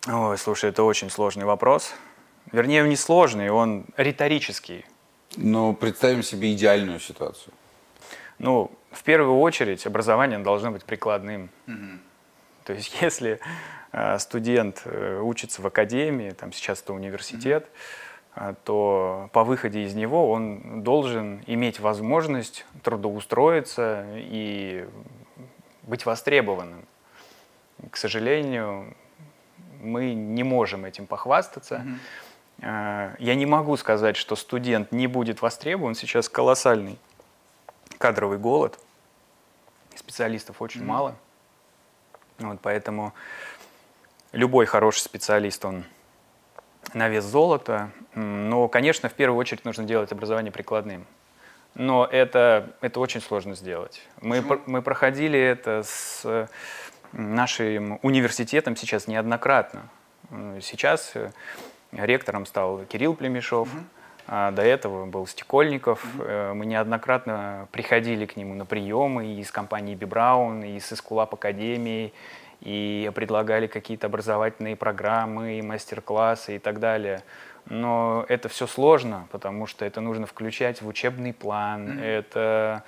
[0.06, 1.92] Ой, слушай, это очень сложный вопрос.
[2.52, 4.84] Вернее, он не сложный, он риторический.
[5.36, 7.52] Ну, представим себе идеальную ситуацию.
[8.38, 11.50] Ну, в первую очередь, образование должно быть прикладным.
[11.66, 11.98] Угу.
[12.64, 13.40] То есть, если
[13.92, 17.72] э, студент э, учится в академии, там сейчас это университет, угу
[18.40, 24.86] а, то по выходе из него он должен иметь возможность трудоустроиться и
[25.82, 26.84] быть востребованным.
[27.90, 28.94] К сожалению,
[29.80, 31.84] мы не можем этим похвастаться.
[32.60, 33.16] Mm-hmm.
[33.18, 35.96] Я не могу сказать, что студент не будет востребован.
[35.96, 36.98] Сейчас колоссальный
[37.98, 38.78] кадровый голод.
[39.94, 40.86] Специалистов очень mm-hmm.
[40.86, 41.16] мало.
[42.38, 43.12] Вот, поэтому
[44.32, 45.84] любой хороший специалист, он
[46.94, 47.90] на вес золота.
[48.14, 51.06] Но, конечно, в первую очередь нужно делать образование прикладным.
[51.74, 54.02] Но это, это очень сложно сделать.
[54.20, 56.48] Мы, мы проходили это с
[57.12, 59.88] нашим университетом сейчас неоднократно.
[60.60, 61.30] Сейчас э,
[61.92, 63.82] ректором стал Кирилл Племешов, угу.
[64.30, 66.04] А до этого был Стекольников.
[66.04, 66.54] Угу.
[66.54, 72.12] Мы неоднократно приходили к нему на приемы и из компании Бибраун, и с Искулап Академией,
[72.60, 77.22] и предлагали какие-то образовательные программы, и мастер-классы и так далее.
[77.66, 82.04] Но это все сложно, потому что это нужно включать в учебный план, mm-hmm.
[82.04, 82.84] это,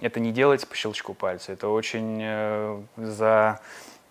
[0.00, 3.60] это не делать по щелчку пальца, это очень э, за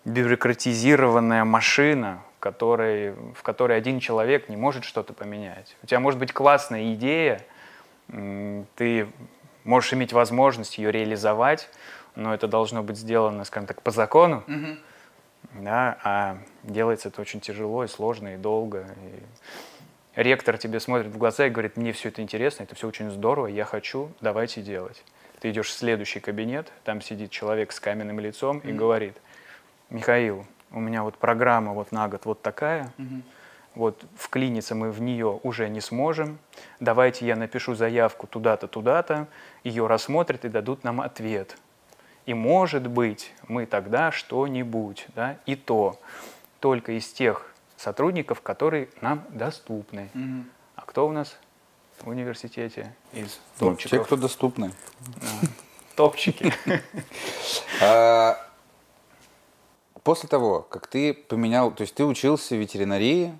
[0.04, 5.76] бюрократизированная машина, которой, в которой один человек не может что-то поменять.
[5.84, 7.40] У тебя может быть классная идея,
[8.08, 9.06] ты
[9.62, 11.70] можешь иметь возможность ее реализовать,
[12.16, 14.76] но это должно быть сделано, скажем так, по закону, угу.
[15.52, 18.88] да, а делается это очень тяжело и сложно и долго.
[20.16, 23.08] И ректор тебе смотрит в глаза и говорит, мне все это интересно, это все очень
[23.12, 25.04] здорово, я хочу, давайте делать.
[25.38, 29.16] Ты идешь в следующий кабинет, там сидит человек с каменным лицом mm и говорит,
[29.90, 33.22] Михаил, у меня вот программа вот на год вот такая, mm
[33.74, 36.38] вот вклиниться мы в нее уже не сможем,
[36.80, 39.28] давайте я напишу заявку туда-то, туда-то,
[39.64, 41.56] ее рассмотрят и дадут нам ответ.
[42.26, 45.98] И может быть мы тогда что-нибудь, да, и то
[46.60, 50.10] только из тех сотрудников, которые нам доступны.
[50.14, 50.44] Угу.
[50.76, 51.36] А кто у нас
[52.00, 53.92] в университете из топчиков?
[53.92, 54.72] Ну, те, кто доступны.
[55.96, 56.52] Топчики.
[60.02, 63.36] А, после того, как ты поменял, то есть ты учился в ветеринарии,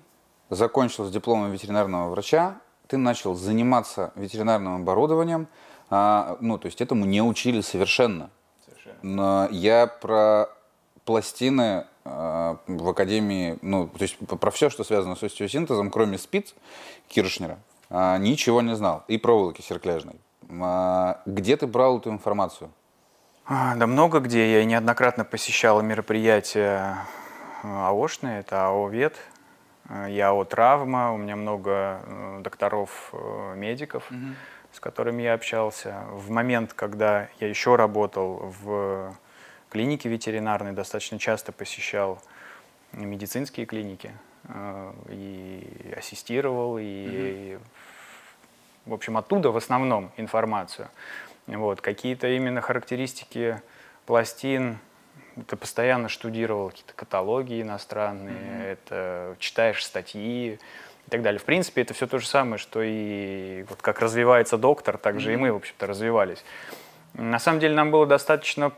[0.49, 5.47] закончил с дипломом ветеринарного врача, ты начал заниматься ветеринарным оборудованием,
[5.89, 8.29] а, ну, то есть этому не учили совершенно.
[9.01, 10.49] Но я про
[11.05, 16.55] пластины э, в академии, ну, то есть про все, что связано с остеосинтезом, кроме спиц
[17.09, 19.03] Киршнера, э, ничего не знал.
[19.09, 20.15] И проволоки серкляжной.
[20.49, 22.69] Э, где ты брал эту информацию?
[23.45, 24.53] А, да много где.
[24.53, 26.97] Я неоднократно посещал мероприятия
[27.63, 29.17] АОшные, это АО ВЕД,
[30.07, 34.09] я АО Травма, у меня много э, докторов, э, медиков.
[34.11, 34.35] Угу
[34.73, 36.03] с которыми я общался.
[36.09, 39.15] В момент, когда я еще работал в
[39.69, 42.19] клинике ветеринарной, достаточно часто посещал
[42.91, 44.11] медицинские клиники
[44.45, 47.61] э, и ассистировал, и, mm
[48.85, 50.89] в общем, оттуда в основном информацию.
[51.47, 51.81] Вот.
[51.81, 53.61] Какие-то именно характеристики
[54.05, 54.79] пластин,
[55.47, 58.71] ты постоянно штудировал какие-то каталоги иностранные, mm-hmm.
[58.71, 60.59] это читаешь статьи,
[61.05, 61.39] и так далее.
[61.39, 65.31] В принципе, это все то же самое, что и вот как развивается доктор, так же
[65.31, 65.33] mm-hmm.
[65.33, 66.43] и мы, в общем-то, развивались.
[67.13, 68.71] На самом деле нам было достаточно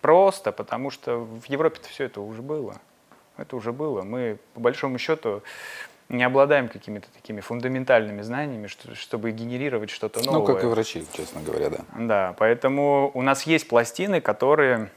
[0.00, 2.76] просто, потому что в Европе-то все это уже было.
[3.36, 4.02] Это уже было.
[4.02, 5.42] Мы, по большому счету,
[6.08, 10.40] не обладаем какими-то такими фундаментальными знаниями, что, чтобы генерировать что-то новое.
[10.40, 11.78] Ну, как и врачи, честно говоря, да.
[11.98, 14.90] Да, поэтому у нас есть пластины, которые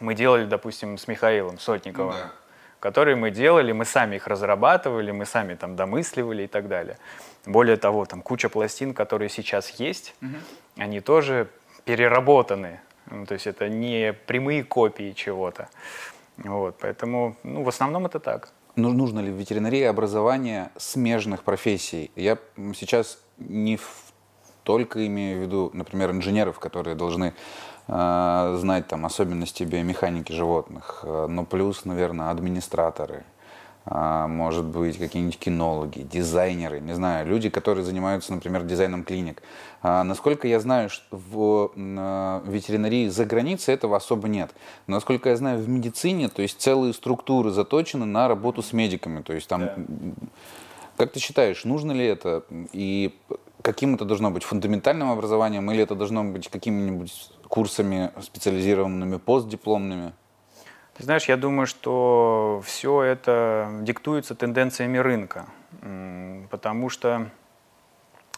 [0.00, 2.12] мы делали, допустим, с Михаилом Сотниковым.
[2.12, 2.32] Ну, да
[2.80, 6.98] которые мы делали, мы сами их разрабатывали, мы сами там домысливали и так далее.
[7.44, 10.36] Более того, там куча пластин, которые сейчас есть, угу.
[10.76, 11.48] они тоже
[11.84, 12.80] переработаны.
[13.10, 15.68] Ну, то есть это не прямые копии чего-то.
[16.36, 18.50] Вот, поэтому, ну, в основном это так.
[18.76, 22.10] Ну, нужно ли в ветеринарии образование смежных профессий?
[22.14, 22.38] Я
[22.74, 23.78] сейчас не
[24.62, 27.32] только имею в виду, например, инженеров, которые должны
[27.88, 33.24] Э, знать там особенности биомеханики животных, э, но плюс, наверное, администраторы,
[33.88, 39.42] может быть, какие-нибудь кинологи, дизайнеры, не знаю, люди, которые занимаются, например, дизайном клиник.
[39.82, 44.50] Насколько я знаю, в ветеринарии за границей этого особо нет.
[44.88, 49.22] Насколько я знаю, в медицине, то есть целые структуры заточены на работу с медиками.
[49.22, 49.74] То есть там, да.
[50.96, 52.42] как ты считаешь, нужно ли это?
[52.72, 53.14] И
[53.62, 54.42] каким это должно быть?
[54.42, 60.12] Фундаментальным образованием или это должно быть какими-нибудь курсами специализированными, постдипломными?
[60.96, 65.46] Ты знаешь, я думаю, что все это диктуется тенденциями рынка,
[66.50, 67.28] потому что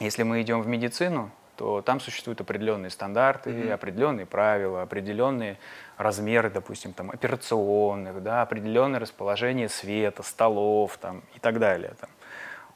[0.00, 3.72] если мы идем в медицину, то там существуют определенные стандарты, mm-hmm.
[3.72, 5.58] определенные правила, определенные
[5.96, 11.94] размеры, допустим, там, операционных, да, определенное расположение света, столов там, и так далее.
[12.00, 12.10] Там.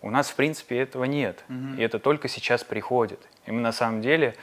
[0.01, 1.45] У нас, в принципе, этого нет.
[1.49, 1.79] Mm-hmm.
[1.79, 3.21] И это только сейчас приходит.
[3.47, 4.35] И мы на самом деле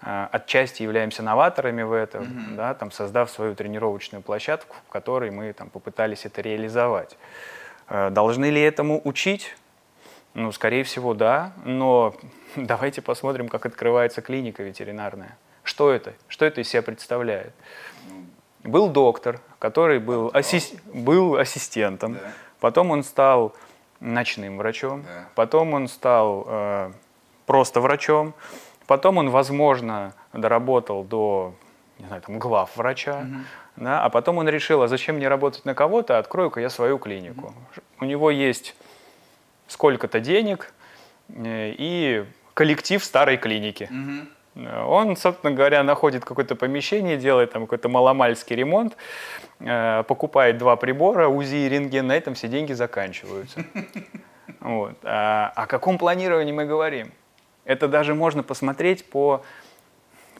[0.00, 2.54] отчасти являемся новаторами в этом, mm-hmm.
[2.56, 7.16] да, там, создав свою тренировочную площадку, в которой мы там, попытались это реализовать.
[7.88, 9.54] Э, должны ли этому учить?
[10.34, 12.14] Ну, скорее всего, да, но
[12.56, 15.36] давайте посмотрим, как открывается клиника ветеринарная.
[15.62, 16.14] Что это?
[16.28, 17.52] Что это из себя представляет?
[18.62, 20.72] Был доктор, который был, ассис...
[20.92, 22.32] был ассистентом, Да.
[22.60, 23.54] потом он стал
[24.00, 25.28] ночным врачом, Да.
[25.34, 26.92] потом он стал э,
[27.46, 28.34] просто врачом,
[28.90, 31.54] потом он, возможно, доработал до
[32.00, 33.24] не знаю, там, глав врача,
[33.76, 37.54] да, а потом он решил, а зачем мне работать на кого-то, открою-ка я свою клинику.
[38.00, 38.74] У него есть
[39.68, 40.72] сколько-то денег
[41.28, 42.24] э, и
[42.54, 43.88] коллектив старой клиники.
[44.56, 48.96] Э, Он, собственно говоря, находит какое-то помещение, делает там какой-то маломальский ремонт,
[49.60, 53.60] э, покупает два прибора, УЗИ и рентген, на этом все деньги заканчиваются.
[54.60, 54.96] Вот.
[55.04, 57.12] А о каком планировании мы говорим?
[57.64, 59.42] Это даже можно посмотреть по,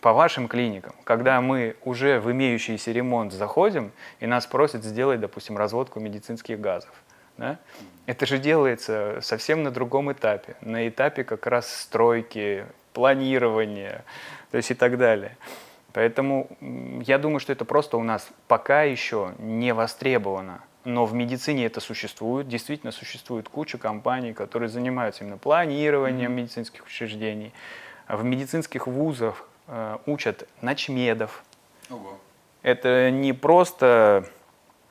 [0.01, 5.57] по вашим клиникам, когда мы уже в имеющийся ремонт заходим, и нас просят сделать, допустим,
[5.57, 6.93] разводку медицинских газов.
[7.37, 7.59] да?
[8.07, 14.05] Это же делается совсем на другом этапе, на этапе как раз стройки, планирования,
[14.51, 15.37] то есть и так далее.
[15.93, 16.49] Поэтому
[17.05, 20.61] я думаю, что это просто у нас пока еще не востребовано.
[20.85, 22.49] Но в медицине это существует.
[22.49, 27.53] Действительно существует куча компаний, которые занимаются именно планированием медицинских учреждений.
[28.09, 31.45] В медицинских вузах э, учат начмедов.
[32.62, 34.27] Это не просто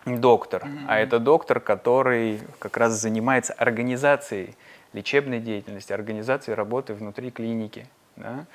[0.06, 4.56] доктор, а это доктор, который как раз занимается организацией
[4.94, 7.88] лечебной деятельности, организацией работы внутри клиники.
[8.16, 8.46] да.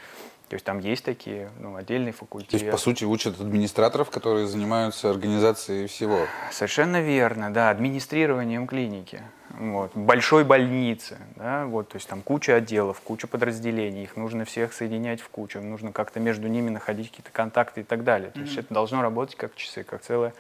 [0.49, 2.57] То есть там есть такие ну, отдельные То факультеты.
[2.57, 6.27] есть, по сути, учат администраторов, которые занимаются организацией всего.
[6.51, 9.23] Совершенно верно, да, администрированием клиники,
[9.59, 14.73] вот, большой больницы, да, вот, то есть там куча отделов, куча подразделений, их нужно всех
[14.73, 18.31] соединять в кучу, нужно как-то между ними находить какие-то контакты и так далее.
[18.31, 20.35] То есть это должно работать как часы, как целая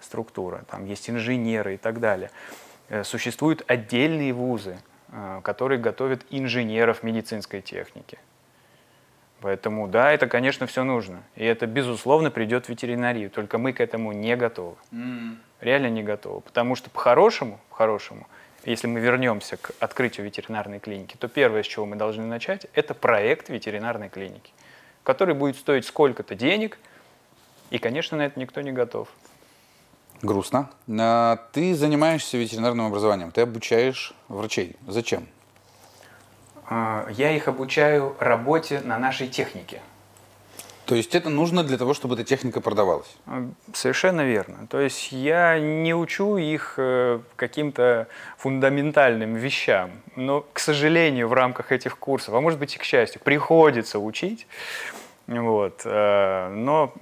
[0.00, 0.64] структура.
[0.70, 2.30] Там есть инженеры и так далее.
[2.88, 4.78] Э, Существуют отдельные вузы,
[5.10, 8.18] э, которые готовят инженеров медицинской техники.
[9.44, 11.22] Поэтому, да, это, конечно, все нужно.
[11.36, 13.28] И это, безусловно, придет в ветеринарию.
[13.28, 14.76] Только мы к этому не готовы.
[15.60, 16.40] Реально не готовы.
[16.40, 18.26] Потому что по-хорошему, по-хорошему,
[18.64, 22.94] если мы вернемся к открытию ветеринарной клиники, то первое, с чего мы должны начать, это
[22.94, 24.50] проект ветеринарной клиники,
[25.02, 26.78] который будет стоить сколько-то денег,
[27.68, 29.08] и, конечно, на это никто не готов.
[30.22, 30.70] Грустно.
[30.98, 34.76] А, Ты занимаешься ветеринарным образованием, ты обучаешь врачей.
[34.88, 35.28] Зачем?
[36.68, 39.80] А, Я их обучаю работе на нашей технике.
[40.86, 43.16] То есть это нужно для того, чтобы эта техника продавалась?
[43.26, 44.66] А, Совершенно верно.
[44.68, 51.72] То есть я не учу их э, каким-то фундаментальным вещам, но, к сожалению, в рамках
[51.72, 54.46] этих курсов, а может быть и к счастью, приходится учить.
[55.26, 55.80] Вот.
[55.86, 56.92] э, Но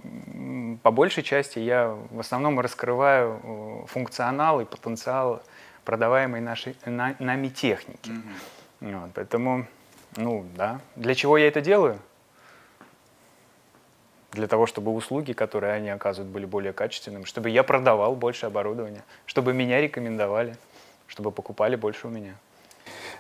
[0.85, 5.43] по большей части я в основном раскрываю э, функционал и потенциал
[5.85, 8.13] продаваемой нашей, на- нами техники.
[8.83, 9.67] Вот, поэтому,
[10.17, 10.81] ну да.
[10.97, 11.99] Для чего я это делаю?
[14.33, 19.05] Для того, чтобы услуги, которые они оказывают, были более качественными, чтобы я продавал больше оборудования,
[19.25, 20.57] чтобы меня рекомендовали,
[21.07, 22.35] чтобы покупали больше у меня.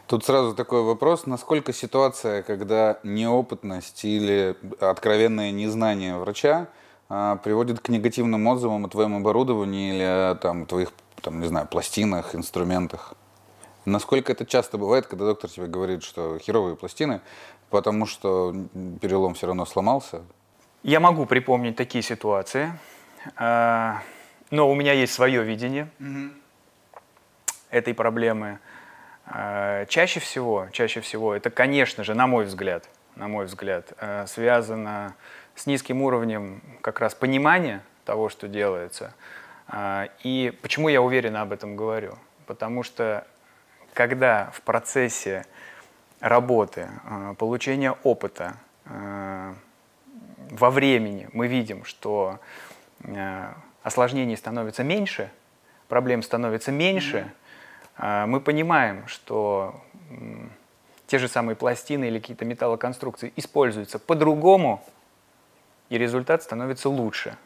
[0.08, 6.66] Тут сразу такой вопрос, насколько ситуация, когда неопытность или откровенное незнание врача
[7.08, 10.88] а, приводит к негативным отзывам о твоем оборудовании или о там, твоих,
[11.20, 13.14] там, не знаю, пластинах, инструментах?
[13.84, 17.20] Насколько это часто бывает, когда доктор тебе говорит, что херовые пластины,
[17.70, 18.54] потому что
[19.00, 20.22] перелом все равно сломался?
[20.82, 22.72] Я могу припомнить такие ситуации,
[23.36, 24.02] а,
[24.50, 25.88] но у меня есть свое видение
[27.70, 28.58] этой проблемы.
[29.26, 34.26] А, Чаще всего, чаще всего, это, конечно же, на мой взгляд, на мой взгляд, э,
[34.26, 35.14] связано
[35.54, 39.14] с низким уровнем как раз понимания того, что делается.
[39.68, 42.18] А, И почему я уверенно об этом говорю?
[42.46, 43.26] Потому что
[43.94, 45.46] когда в процессе
[46.20, 49.54] работы, э, получения опыта, э,
[50.50, 52.38] во времени мы видим, что
[53.00, 53.52] э,
[53.82, 55.30] осложнений становится меньше,
[55.88, 57.32] проблем становится меньше,
[57.98, 59.78] мы понимаем, что
[61.06, 64.82] те же самые пластины или какие-то металлоконструкции используются по-другому,
[65.90, 67.36] и результат становится лучше.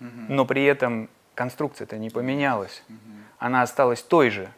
[0.00, 2.82] Но при этом конструкция-то не поменялась.
[3.38, 4.52] Она осталась той же.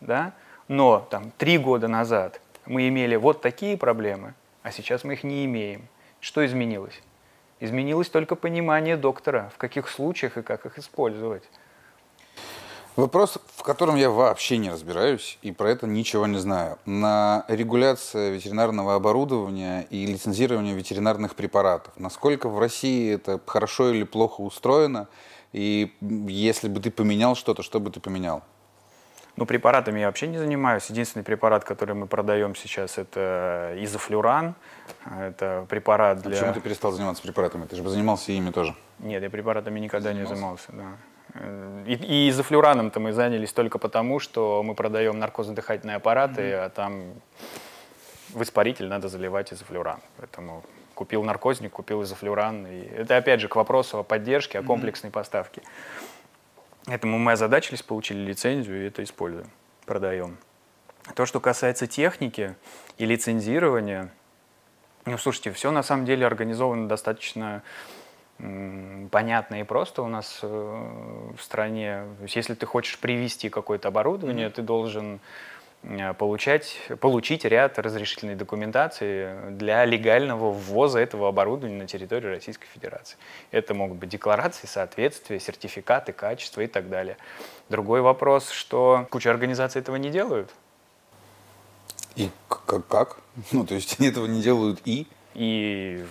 [0.00, 0.34] Да?
[0.70, 5.44] Но там три года назад мы имели вот такие проблемы, а сейчас мы их не
[5.44, 5.88] имеем.
[6.20, 7.02] Что изменилось?
[7.58, 11.42] Изменилось только понимание доктора, в каких случаях и как их использовать.
[12.94, 16.78] Вопрос, в котором я вообще не разбираюсь и про это ничего не знаю.
[16.86, 21.92] На регуляция ветеринарного оборудования и лицензирование ветеринарных препаратов.
[21.96, 25.08] Насколько в России это хорошо или плохо устроено?
[25.52, 28.44] И если бы ты поменял что-то, что бы ты поменял?
[29.36, 30.86] Ну, препаратами я вообще не занимаюсь.
[30.86, 34.54] Единственный препарат, который мы продаем сейчас, это изофлюран.
[35.18, 36.32] Это препарат А для...
[36.32, 37.66] почему ты перестал заниматься препаратами?
[37.66, 38.74] Ты же бы занимался ими тоже.
[38.98, 40.84] Нет, я препаратами никогда не занимался, да.
[41.34, 47.14] Э, И, и изофлюраном-то мы занялись только потому, что мы продаем наркозно-дыхательные аппараты, а там
[48.30, 50.00] в испаритель надо заливать изофлюран.
[50.16, 50.62] Поэтому
[50.94, 52.66] купил наркозник, купил изофлюран.
[52.66, 55.62] И это опять же к вопросу о поддержке, о комплексной поставке.
[56.86, 59.50] Этому мы озадачились, получили лицензию и это используем,
[59.86, 60.38] продаем.
[61.14, 62.54] То, что касается техники
[62.98, 64.12] и лицензирования,
[65.04, 67.62] ну, слушайте, все на самом деле организовано достаточно
[69.10, 70.46] понятно и просто у нас э,
[71.36, 72.04] в стране.
[72.18, 75.20] То есть, если ты хочешь привести какое-то оборудование, ты должен
[76.18, 83.16] получать, получить ряд разрешительной документации для легального ввоза этого оборудования на территорию Российской Федерации.
[83.50, 87.16] Это могут быть декларации соответствия, сертификаты качества и так далее.
[87.68, 90.50] Другой вопрос, что куча организаций этого не делают.
[92.16, 92.86] И как?
[92.86, 93.16] как?
[93.52, 95.06] Ну, то есть они этого не делают и?
[95.34, 96.04] И,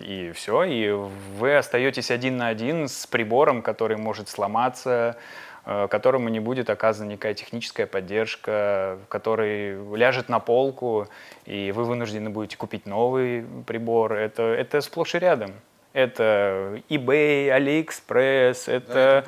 [0.00, 5.20] и все, и вы остаетесь один на один с прибором, который может сломаться, э,
[5.64, 11.08] которому не будет оказана никакая техническая поддержка, который ляжет на полку,
[11.46, 14.14] и вы вынуждены будете купить новый прибор.
[14.14, 15.52] Это, это сплошь и рядом.
[15.94, 19.24] Это eBay, AliExpress, это,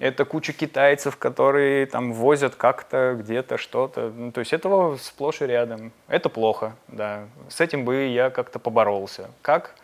[0.00, 4.10] это куча китайцев, которые там возят как-то где-то что-то.
[4.16, 5.92] Ну, то есть этого сплошь и рядом.
[6.08, 7.26] Это плохо, да.
[7.50, 9.30] С этим бы я как-то поборолся.
[9.42, 9.74] Как?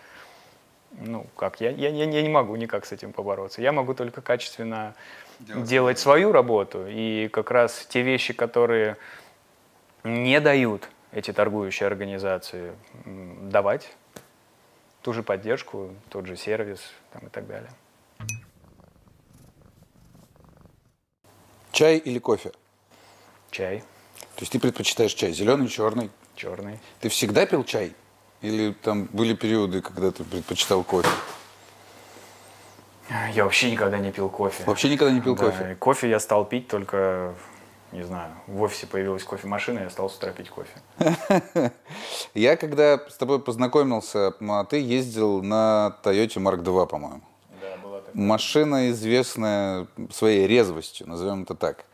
[0.92, 1.60] Ну, как?
[1.60, 3.60] Я, я, я не могу никак с этим побороться.
[3.60, 4.94] Я могу только качественно
[5.40, 6.86] делать, свою работу.
[6.88, 8.96] И как раз те вещи, которые
[10.02, 12.72] не дают эти торгующие организации,
[13.04, 13.90] давать
[15.02, 16.80] ту же поддержку, тот же сервис
[17.12, 17.70] там, и так далее.
[21.72, 22.52] Чай или кофе?
[23.50, 23.80] Чай
[24.36, 26.10] То есть ты предпочитаешь чай, зеленый, черный?
[26.36, 26.78] черный.
[27.00, 27.94] Ты всегда пил чай?
[28.42, 31.08] Или там были периоды, когда ты предпочитал кофе?
[33.34, 34.64] Я вообще никогда не пил кофе.
[34.64, 35.76] Вообще никогда не пил Да, кофе?
[35.78, 37.34] кофе я стал пить только,
[37.92, 40.70] не знаю, в офисе появилась кофемашина, я стал с утра пить кофе.
[42.34, 47.20] Я когда с тобой познакомился, м, ты ездил на Toyota Mark II, по-моему.
[47.60, 48.22] Да, была такая.
[48.22, 51.84] Машина известная своей резвостью, назовем это так.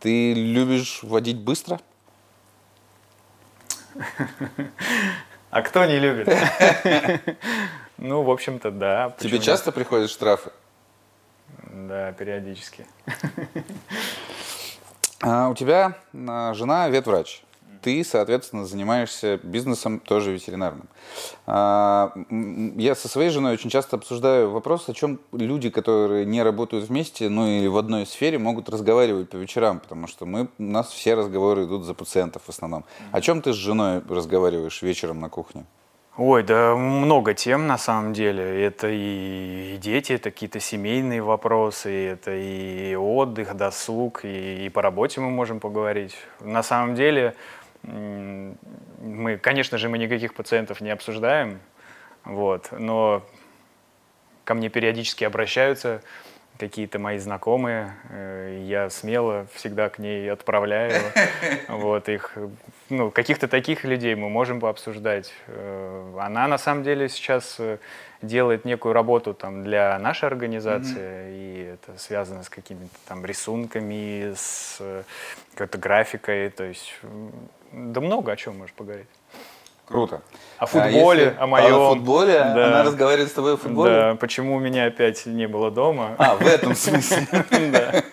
[0.00, 1.80] Ты любишь водить быстро?
[5.50, 6.28] А кто не любит?
[8.02, 9.14] Ну, в общем-то, да.
[9.18, 10.52] Тебе часто приходят штрафы?
[11.72, 12.86] Да, периодически.
[15.22, 17.42] А, у тебя а, жена ветврач.
[17.82, 20.88] Ты, соответственно, занимаешься бизнесом тоже ветеринарным.
[21.46, 26.88] А, Я со своей женой очень часто обсуждаю вопрос, о чем люди, которые не работают
[26.88, 30.88] вместе, ну или в одной сфере, могут разговаривать по вечерам, потому что мы, у нас
[30.88, 32.86] все разговоры идут за пациентов в основном.
[33.12, 35.66] О чем ты с женой разговариваешь вечером на кухне?
[36.16, 38.64] Ой, да много тем на самом деле.
[38.64, 45.20] Это и, дети, это какие-то семейные вопросы, это и отдых, досуг, и, и по работе
[45.20, 46.16] мы можем поговорить.
[46.40, 47.36] На самом деле,
[47.82, 51.60] мы, конечно же, мы никаких пациентов не обсуждаем,
[52.24, 53.22] вот, но
[54.44, 56.02] ко мне периодически обращаются
[56.60, 61.00] какие-то мои знакомые, э, я смело всегда к ней отправляю
[61.68, 62.36] вот их,
[62.90, 65.32] ну, каких-то таких людей мы можем пообсуждать.
[65.46, 67.78] Э, Она на самом деле сейчас э,
[68.20, 74.82] делает некую работу там для нашей организации, и это связано с какими-то там рисунками, с
[75.54, 76.94] какой-то графикой, то есть
[77.72, 79.08] да много о чем можешь поговорить.
[79.90, 80.22] Круто.
[80.58, 81.74] О футболе, если- о моем.
[81.74, 82.38] А, о футболе?
[82.38, 82.66] Да.
[82.68, 83.90] Она разговаривает с тобой о футболе?
[83.90, 86.14] Да, почему у меня опять не было дома?
[86.16, 87.26] А, в этом смысле.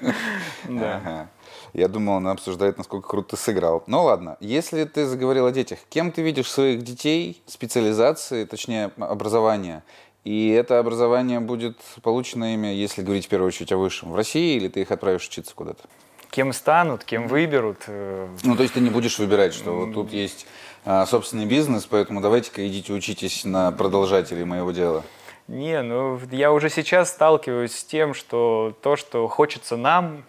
[0.67, 1.27] Да.
[1.73, 3.83] Я думал, она обсуждает, насколько круто ты сыграл.
[3.87, 9.83] Ну ладно, если ты заговорил о детях, кем ты видишь своих детей, специализации, точнее образование?
[10.23, 14.57] И это образование будет получено ими, если говорить в первую очередь о высшем, в России,
[14.57, 15.83] или ты их отправишь учиться куда-то?
[16.31, 17.83] Кем станут, кем выберут.
[17.87, 20.45] э, Ну, то есть ты не будешь выбирать, что вот тут есть
[20.85, 25.03] а, собственный бизнес, поэтому давайте-ка идите учитесь на продолжателей моего дела.
[25.47, 30.23] Не, ну я уже сейчас сталкиваюсь с тем, что то, что хочется нам,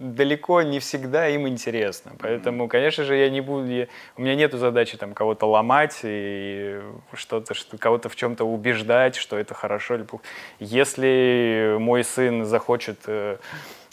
[0.00, 2.12] далеко не всегда им интересно.
[2.20, 3.86] Поэтому, конечно же, я не буду, я-
[4.16, 6.80] у меня нет задачи там кого-то ломать и
[7.14, 10.24] что-то, что, кого-то в чем-то убеждать, что это хорошо или плохо.
[10.60, 13.38] Если мой сын захочет э,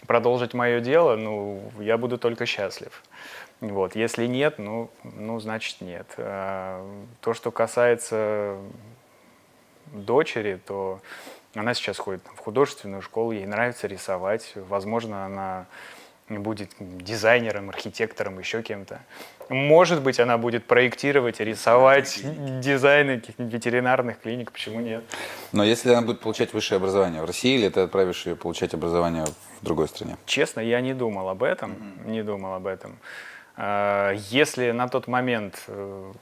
[0.07, 3.03] продолжить мое дело, ну, я буду только счастлив.
[3.61, 3.95] Вот.
[3.95, 6.07] Если нет, ну, ну, значит нет.
[6.17, 6.85] А,
[7.21, 8.57] То, что касается
[9.93, 10.99] дочери, то
[11.55, 14.51] она сейчас ходит в художественную школу, ей нравится рисовать.
[14.55, 15.65] Возможно, она
[16.27, 18.99] будет дизайнером, архитектором, еще кем-то.
[19.49, 22.19] Может быть, она будет проектировать, рисовать
[22.59, 25.03] дизайны ветеринарных клиник, почему нет?
[25.51, 29.25] Но если она будет получать высшее образование в России, или ты отправишь ее получать образование
[29.65, 30.15] в другой стране?
[30.27, 32.09] Честно, я не думал об этом, mm-hmm.
[32.11, 32.97] не думал об этом.
[33.57, 36.13] А, если на тот момент э,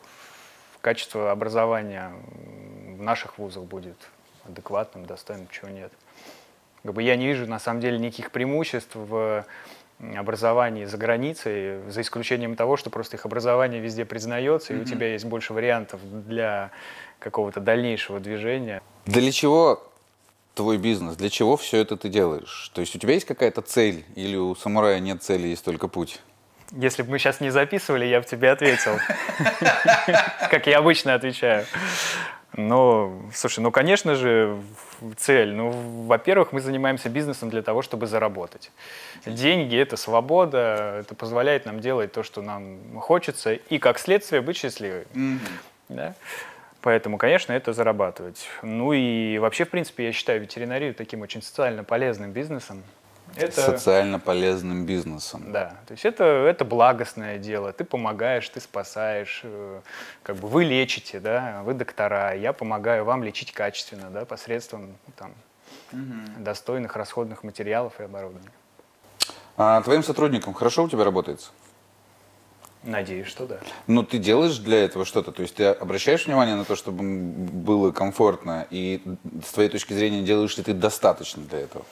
[0.79, 2.13] качество образования
[2.97, 3.97] в наших вузах будет
[4.45, 5.91] адекватным, достойным, чего нет.
[6.83, 9.45] Как бы я не вижу на самом деле никаких преимуществ в
[10.15, 14.79] образовании за границей, за исключением того, что просто их образование везде признается, mm-hmm.
[14.79, 16.71] и у тебя есть больше вариантов для
[17.19, 18.81] какого-то дальнейшего движения.
[19.05, 19.92] Для чего
[20.53, 21.15] твой бизнес?
[21.15, 22.71] Для чего все это ты делаешь?
[22.73, 26.19] То есть у тебя есть какая-то цель или у самурая нет цели, есть только путь?
[26.71, 28.97] Если бы мы сейчас не записывали, я бы тебе ответил.
[30.49, 31.65] Как я обычно отвечаю.
[32.55, 34.59] Ну, слушай, ну, конечно же,
[35.17, 35.53] цель.
[35.53, 35.71] Ну,
[36.05, 38.71] во-первых, мы занимаемся бизнесом для того, чтобы заработать.
[39.25, 44.57] Деньги— это свобода, это позволяет нам делать то, что нам хочется, и, как следствие, быть
[44.57, 45.05] счастливыми.
[45.13, 45.39] Mm-hmm.
[45.89, 46.15] Да?
[46.83, 48.49] Поэтому, конечно, это зарабатывать.
[48.61, 52.83] Ну и вообще, в принципе, я считаю ветеринарию таким очень социально полезным бизнесом.
[53.37, 55.53] Это, социально полезным бизнесом.
[55.53, 57.71] Да, то есть это, это благостное дело.
[57.71, 59.79] Ты помогаешь, ты спасаешь, э,
[60.23, 65.33] как бы вы лечите, да, вы доктора, я помогаю вам лечить качественно, да, посредством там,
[65.93, 66.43] угу.
[66.43, 68.51] достойных расходных материалов и оборудования.
[69.55, 71.49] А твоим сотрудникам хорошо у тебя работает?
[72.83, 73.59] Надеюсь, что да.
[73.87, 75.31] Но ты делаешь для этого что-то?
[75.31, 79.01] То есть ты обращаешь внимание на то, чтобы было комфортно, и
[79.45, 81.85] с твоей точки зрения делаешь ли ты достаточно для этого?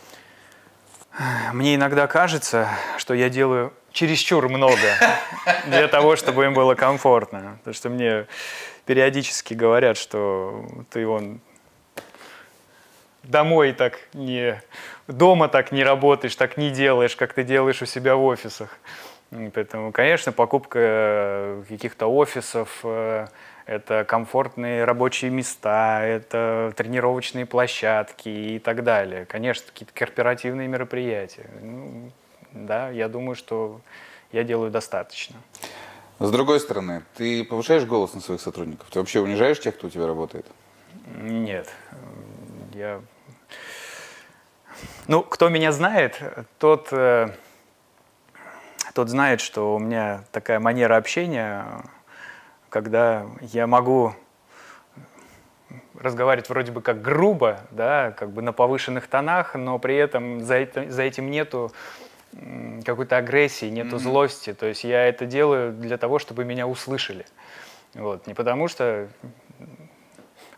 [1.54, 4.78] Мне иногда кажется, что я делаю чересчур много
[5.68, 7.58] для того, чтобы им было комфортно.
[7.60, 8.28] Потому что мне
[8.86, 11.40] периодически говорят, что ты он
[13.24, 14.62] домой так не,
[15.08, 18.78] дома так не работаешь, так не делаешь, как ты делаешь у себя в офисах.
[19.32, 23.28] Поэтому, конечно, покупка каких-то офисов, э,
[23.66, 29.26] это комфортные рабочие места, это тренировочные площадки и так далее.
[29.26, 31.50] Конечно, какие-то корпоративные мероприятия.
[31.62, 32.12] Ну,
[32.52, 33.80] да, я думаю, что
[34.34, 35.38] я делаю достаточно.
[36.20, 38.90] С другой стороны, ты повышаешь голос на своих сотрудников?
[38.92, 40.46] Ты вообще унижаешь тех, кто у тебя работает?
[41.18, 41.70] Нет.
[42.74, 43.02] Я...
[45.08, 46.20] Ну, кто меня знает,
[46.60, 47.30] тот, э,
[48.94, 51.66] тот знает, что у меня такая манера общения
[52.72, 54.16] когда я могу
[56.00, 60.56] разговаривать вроде бы как грубо, да, как бы на повышенных тонах, но при этом за,
[60.56, 61.72] это, за этим нету
[62.86, 64.00] какой-то агрессии, нету mm-hmm.
[64.00, 64.54] злости.
[64.54, 67.26] То есть я это делаю для того, чтобы меня услышали.
[67.94, 68.26] Вот.
[68.26, 69.10] Не потому что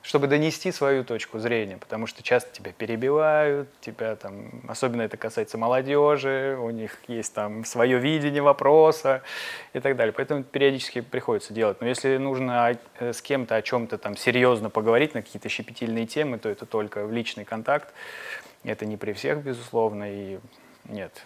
[0.04, 5.58] чтобы донести свою точку зрения, потому что часто тебя перебивают, тебя там, особенно это касается
[5.58, 9.24] молодежи, у них есть там свое видение вопроса
[9.72, 10.14] и так далее.
[10.14, 11.80] Поэтому периодически приходится делать.
[11.80, 16.38] Но если нужно э, с кем-то о чем-то там серьезно поговорить на какие-то щепетильные темы,
[16.38, 17.93] то это только в личный контакт.
[18.66, 20.39] Это не при всех, безусловно, и
[20.86, 21.24] нет,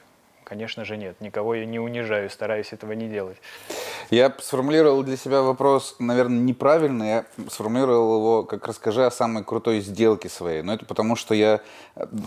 [0.48, 3.36] Конечно же нет, никого я не унижаю, стараюсь этого не делать.
[4.10, 7.04] Я сформулировал для себя вопрос, наверное, неправильно.
[7.04, 10.62] Я сформулировал его, как расскажи о самой крутой сделке своей.
[10.62, 11.60] Но это потому, что я,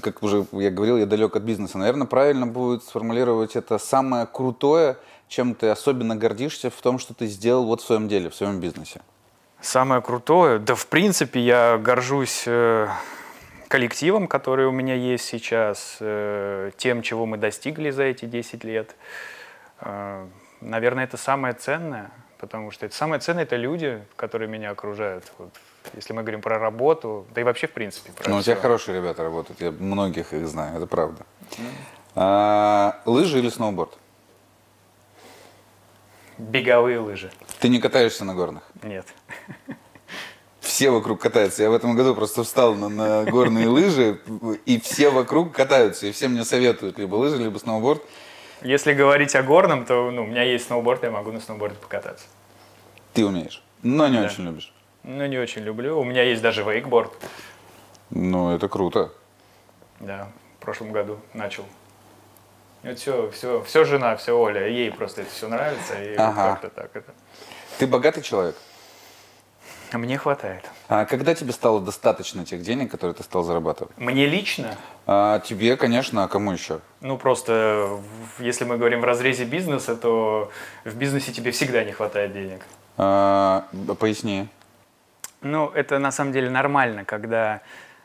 [0.02, 1.78] как уже я говорил, я далек от бизнеса.
[1.78, 4.98] Наверное, правильно будет сформулировать это самое крутое,
[5.28, 8.60] чем ты особенно гордишься в том, что ты сделал вот в своем деле, в своем
[8.60, 9.00] бизнесе.
[9.62, 10.58] Самое крутое?
[10.58, 12.86] Да, в принципе, я горжусь э,
[13.70, 18.96] коллективом, который у меня есть сейчас, э, тем, чего мы достигли за эти 10 лет.
[19.80, 20.26] Э,
[20.60, 25.32] наверное, это самое ценное, потому что это самое ценное— это люди, которые меня окружают.
[25.38, 25.54] Вот,
[25.94, 28.10] если мы говорим про работу, да и вообще в принципе.
[28.12, 31.24] Про ну, у тебя хорошие ребята работают, я многих их знаю, это правда.
[31.52, 31.64] Mm.
[32.16, 33.96] А, лыжи или сноуборд?
[36.38, 37.30] Беговые лыжи.
[37.60, 38.64] Ты не катаешься на горных?
[38.82, 39.06] Нет
[40.80, 41.62] все вокруг катаются.
[41.62, 44.18] Я в этом году просто встал на, на горные лыжи,
[44.64, 48.02] и все вокруг катаются, и все мне советуют либо лыжи, либо сноуборд.
[48.62, 52.24] Если говорить о горном, то ну, у меня есть сноуборд, я могу на сноуборде покататься.
[53.12, 54.24] Ты умеешь, но не да.
[54.24, 54.72] очень любишь.
[55.02, 56.00] Ну, не очень люблю.
[56.00, 57.12] У меня есть даже вейкборд.
[58.08, 59.12] Ну, это круто.
[59.98, 60.28] Да,
[60.58, 61.66] в прошлом году начал.
[62.84, 66.52] Вот все, все, все жена, все Оля, ей просто это все нравится, и ага.
[66.52, 67.12] как-то так это.
[67.78, 68.56] Ты богатый человек?
[69.92, 70.64] Мне хватает.
[70.88, 73.96] А когда тебе стало достаточно тех денег, которые ты стал зарабатывать?
[73.96, 74.76] Мне лично?
[75.06, 76.80] А, тебе, конечно, а кому еще?
[77.00, 78.00] Ну, просто,
[78.38, 80.50] если мы говорим в разрезе бизнеса, то
[80.84, 82.60] в бизнесе тебе всегда не хватает денег.
[82.96, 83.66] А,
[83.98, 84.48] поясни.
[85.42, 87.62] Ну, это на самом деле нормально, когда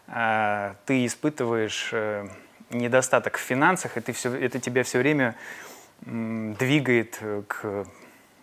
[0.07, 2.27] а, ты испытываешь а,
[2.71, 5.35] недостаток в финансах, и ты все, это тебя все время
[6.01, 7.85] двигает к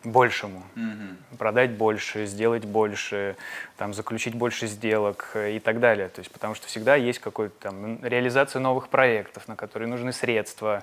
[0.04, 0.62] большему.
[0.76, 1.36] Угу.
[1.38, 3.36] Продать больше, сделать больше,
[3.76, 6.08] там, заключить больше сделок и так далее.
[6.08, 10.82] То есть, потому что всегда есть какой-то там реализация новых проектов, на которые нужны средства.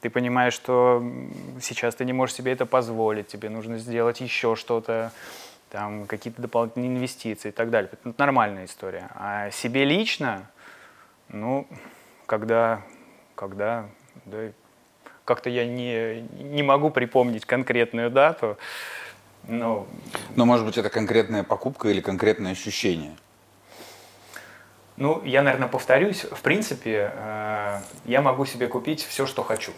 [0.00, 1.02] Ты понимаешь, что
[1.60, 5.12] сейчас ты не можешь себе это позволить, тебе нужно сделать еще что-то,
[5.70, 7.90] там какие-то дополнительные инвестиции и так далее.
[7.92, 9.08] Это нормальная история.
[9.14, 10.50] А себе лично,
[11.28, 11.66] ну,
[12.26, 12.82] когда,
[13.34, 13.86] когда,
[14.26, 14.50] да,
[15.24, 18.58] как-то я не, не могу припомнить конкретную дату.
[19.48, 19.86] Но...
[20.36, 23.16] но, может быть, это конкретная покупка или конкретное ощущение?
[24.96, 26.24] Ну, я, наверное, повторюсь.
[26.24, 29.72] В принципе, э, я могу себе купить все, что хочу.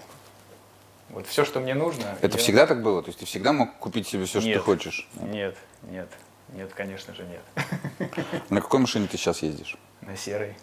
[1.08, 2.18] Вот все, что мне нужно.
[2.20, 2.42] Это я...
[2.42, 3.02] всегда так было?
[3.02, 5.08] То есть ты всегда мог купить себе все, нет, что ты хочешь?
[5.14, 6.08] Нет, нет,
[6.52, 8.10] нет, конечно же нет.
[8.50, 9.76] На какой машине ты сейчас ездишь?
[10.02, 10.56] На серой.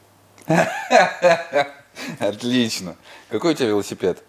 [2.20, 2.96] Отлично.
[3.30, 4.24] Какой у тебя велосипед?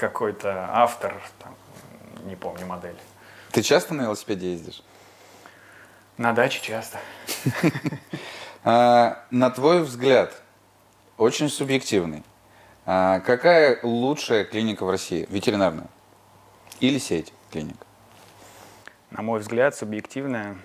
[0.00, 1.54] Какой-то автор, там,
[2.24, 2.96] не помню модель.
[3.52, 4.82] Ты часто на велосипеде ездишь?
[6.16, 6.98] На даче часто.
[8.62, 10.34] А, на твой взгляд,
[11.16, 12.22] очень субъективный,
[12.84, 15.86] а, какая лучшая клиника в России, ветеринарная?
[16.80, 17.86] Или сеть клиник?
[19.10, 20.58] На мой взгляд, субъективная.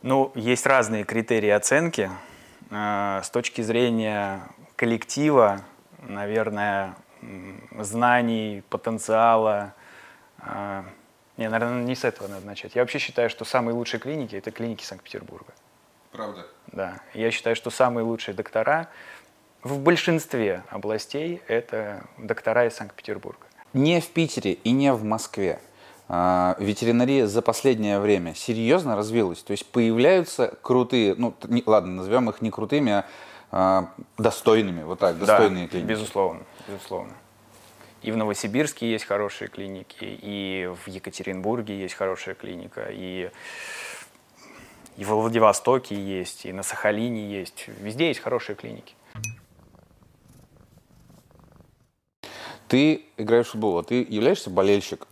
[0.00, 2.10] Ну, есть разные критерии оценки.
[2.70, 4.40] А, с точки зрения
[4.76, 5.60] коллектива,
[6.08, 6.96] наверное,
[7.78, 9.74] знаний, потенциала.
[10.38, 10.84] А,
[11.36, 12.74] не, наверное, не с этого надо начать.
[12.74, 15.52] Я вообще считаю, что самые лучшие клиники– это клиники Санкт-Петербурга.
[16.12, 16.46] Правда?
[16.68, 17.00] Да.
[17.12, 18.88] Я считаю, что самые лучшие доктора
[19.62, 23.46] в большинстве областей– это доктора из Санкт-Петербурга.
[23.72, 25.60] Не в Питере и не в Москве.
[26.06, 29.42] А, ветеринария за последнее время серьезно развилась.
[29.42, 33.06] То есть появляются крутые, ну, не, ладно, назовем их не крутыми, а,
[34.18, 35.88] достойными, вот так, достойные да, клиники.
[35.88, 37.12] безусловно, безусловно.
[38.02, 43.30] И в Новосибирске есть хорошие клиники, и в Екатеринбурге есть хорошая клиника, и,
[44.96, 47.68] и в Владивостоке есть, и на Сахалине есть.
[47.80, 48.94] Везде есть хорошие клиники.
[52.68, 55.08] Ты играешь в футбол, а ты являешься болельщиком?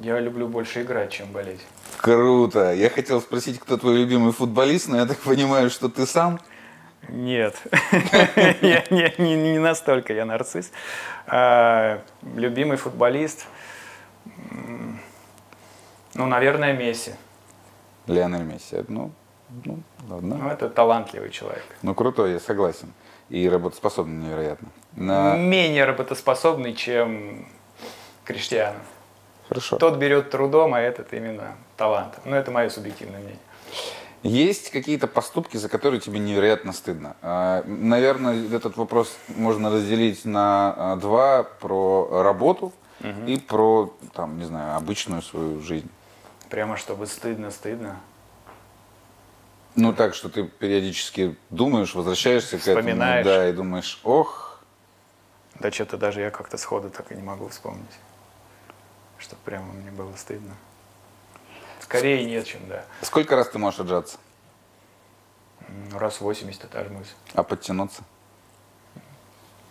[0.00, 1.60] Я люблю больше играть, чем болеть.
[1.98, 2.74] Круто.
[2.74, 6.40] Я хотел спросить, кто твой любимый футболист, но я так понимаю, что ты сам.
[7.08, 7.56] Нет,
[8.60, 10.70] я не, не, не настолько я нарцисс.
[11.26, 12.00] А,
[12.34, 13.46] любимый футболист,
[16.14, 17.12] ну, наверное, Месси.
[18.06, 19.10] Леонель Месси, ну,
[19.64, 20.36] ну, ладно.
[20.36, 21.64] Ну, это талантливый человек.
[21.82, 22.92] Ну, крутой, я согласен.
[23.30, 24.68] И работоспособный невероятно.
[24.92, 25.36] На...
[25.36, 27.46] Менее работоспособный, чем
[28.24, 28.78] Криштиану.
[29.48, 29.76] Хорошо.
[29.76, 32.22] Тот берет трудом, а этот именно талантом.
[32.24, 33.38] Ну, это мое субъективное мнение.
[34.24, 37.14] Есть какие-то поступки, за которые тебе невероятно стыдно?
[37.20, 43.26] А, наверное, этот вопрос можно разделить на а, два про работу угу.
[43.26, 45.90] и про, там, не знаю, обычную свою жизнь.
[46.48, 48.00] Прямо чтобы стыдно, стыдно.
[49.74, 54.62] Ну так, что ты периодически думаешь, возвращаешься к этому, да, и думаешь, ох.
[55.60, 57.84] Да что-то даже я как-то сходу так и не могу вспомнить,
[59.18, 60.54] чтобы прямо мне было стыдно.
[61.98, 62.84] Скорее нет, чем да.
[63.02, 64.18] Сколько раз ты можешь отжаться?
[65.92, 67.14] Раз 80 отожмусь.
[67.34, 68.02] А подтянуться?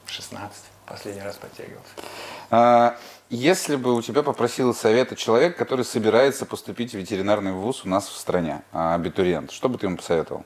[0.07, 0.63] 16.
[0.85, 1.91] Последний раз подтягивался.
[2.49, 2.97] А,
[3.29, 8.07] если бы у тебя попросил совета человек, который собирается поступить в ветеринарный вуз у нас
[8.07, 10.45] в стране, а, абитуриент, что бы ты ему посоветовал?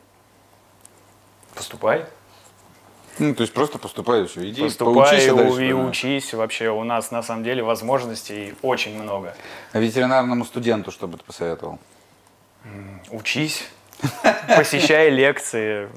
[1.54, 2.08] Поступай.
[3.20, 4.48] Ну, то есть просто поступай все.
[4.48, 6.34] Иди, Поступай поучись, и, дальше, и учись.
[6.34, 9.36] Вообще у нас на самом деле возможностей очень много.
[9.74, 11.80] А ветеринарному студенту что бы ты посоветовал?
[13.12, 13.64] Учись,
[14.56, 15.90] посещай лекции,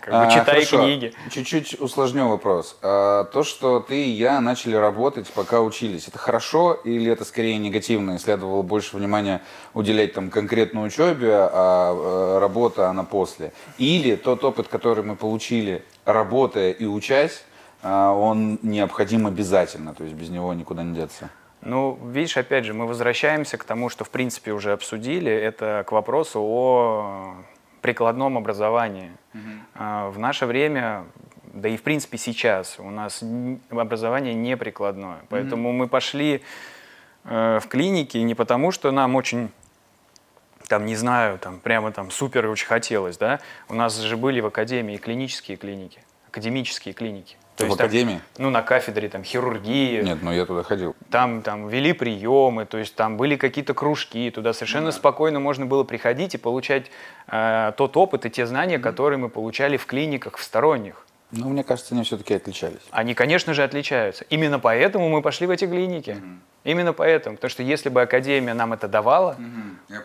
[0.00, 0.78] как бы, а, читай хорошо.
[0.78, 1.12] книги.
[1.30, 2.76] Чуть-чуть усложню вопрос.
[2.82, 7.58] А, то, что ты и я начали работать, пока учились, это хорошо или это скорее
[7.58, 8.12] негативно?
[8.12, 9.42] И следовало больше внимания
[9.74, 13.52] уделять там конкретной учебе, а, а работа она после?
[13.78, 17.44] Или тот опыт, который мы получили, работая и учась,
[17.82, 21.28] а, он необходим обязательно, то есть без него никуда не деться?
[21.60, 25.92] Ну, видишь, опять же, мы возвращаемся к тому, что в принципе уже обсудили, это к
[25.92, 27.34] вопросу о
[27.80, 29.10] прикладном образовании.
[29.34, 30.10] Угу.
[30.10, 31.04] В наше время,
[31.52, 33.22] да и в принципе сейчас, у нас
[33.70, 35.18] образование не прикладное.
[35.28, 35.78] Поэтому угу.
[35.78, 36.42] мы пошли
[37.24, 39.50] э, в клиники не потому, что нам очень
[40.68, 44.46] там, не знаю, там, прямо там супер очень хотелось, да, у нас же были в
[44.46, 47.36] академии клинические клиники, академические клиники.
[47.56, 48.20] То в есть, академии?
[48.34, 50.02] Там, ну, на кафедре там хирургии.
[50.02, 50.94] Нет, ну я туда ходил.
[51.10, 54.92] Там, там вели приемы, то есть там были какие-то кружки, туда совершенно да.
[54.92, 56.90] спокойно можно было приходить и получать
[57.28, 61.05] э, тот опыт и те знания, которые мы получали в клиниках в сторонних.
[61.32, 62.80] Ну, мне кажется, они все-таки отличались.
[62.90, 64.24] Они, конечно же, отличаются.
[64.30, 66.22] Именно поэтому мы пошли в эти клиники.
[66.62, 67.36] Именно поэтому.
[67.36, 69.36] Потому что если бы Академия нам это давала,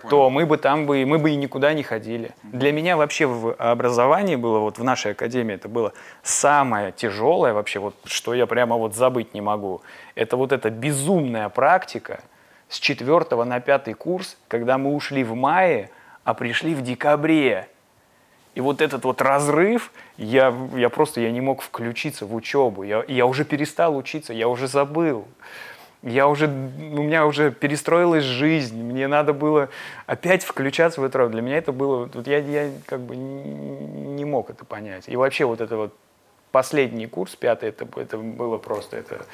[0.10, 2.32] то мы бы там бы, мы бы и никуда не ходили.
[2.44, 5.94] Для меня вообще в образовании было, вот в нашей Академии, это было
[6.24, 9.82] самое тяжелое вообще, вот что я прямо вот забыть не могу.
[10.16, 12.22] Это вот эта безумная практика
[12.68, 15.92] с четвертого на пятый курс, когда мы ушли в мае,
[16.24, 17.68] а пришли в декабре.
[18.54, 22.84] И вот этот вот разрыв, я, я просто я не мог включиться в учебу.
[22.84, 25.26] Я, я уже перестал учиться, я уже забыл.
[26.04, 29.70] Я уже, у меня уже перестроилась жизнь, мне надо было
[30.08, 31.30] опять включаться в это.
[31.30, 35.04] Для меня это было, вот я, я как бы не мог это понять.
[35.08, 35.96] И вообще вот это вот
[36.52, 39.26] последний курс, пятый, это, это было просто, это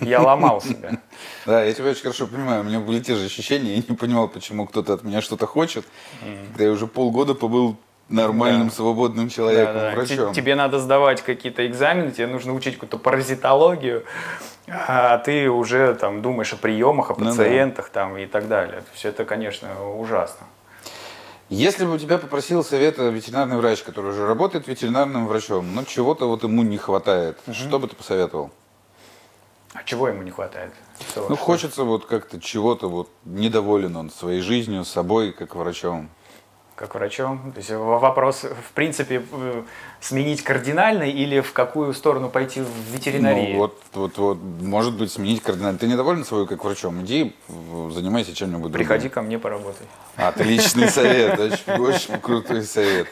[0.00, 1.00] я ломал себя.
[1.46, 2.60] Да, я тебя очень хорошо понимаю.
[2.60, 5.86] У меня были те же ощущения, я не понимал, почему кто-то от меня что-то хочет.
[6.48, 7.76] Когда я уже полгода побыл
[8.08, 8.74] нормальным, да.
[8.74, 9.96] свободным человеком, да, да.
[9.96, 10.32] врачом.
[10.32, 14.04] Тебе надо сдавать какие-то экзамены, тебе нужно учить какую-то паразитологию,
[14.66, 18.00] а ты уже там думаешь о приемах, о пациентах ну, да.
[18.00, 18.82] там и так далее.
[18.92, 20.46] Все это, конечно, ужасно.
[21.50, 26.26] Если бы у тебя попросил совета ветеринарный врач, который уже работает ветеринарным врачом, но чего-то
[26.28, 27.54] вот ему не хватает, угу.
[27.54, 28.50] что бы ты посоветовал?
[29.72, 30.72] А чего ему не хватает?
[31.10, 31.44] Что, ну, что?
[31.44, 36.10] хочется вот как-то чего-то, вот недоволен он своей жизнью, собой, как врачом
[36.78, 37.52] как врачом?
[37.52, 39.62] То есть вопрос, в принципе, э,
[40.00, 43.54] сменить кардинально или в какую сторону пойти в ветеринарии?
[43.54, 45.78] Ну, вот, вот, вот, может быть, сменить кардинально.
[45.78, 47.02] Ты недоволен собой как врачом?
[47.02, 47.34] Иди,
[47.90, 49.86] занимайся чем-нибудь Приходи ко мне, поработай.
[50.14, 53.08] Отличный совет, очень, очень крутой совет.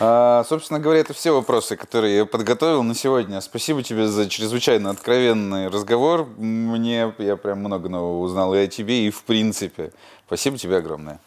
[0.00, 3.40] А, собственно говоря, это все вопросы, которые я подготовил на сегодня.
[3.40, 6.26] Спасибо тебе за чрезвычайно откровенный разговор.
[6.36, 9.92] Мне, я прям много нового узнал и о тебе, и в принципе.
[10.26, 11.20] Спасибо тебе огромное.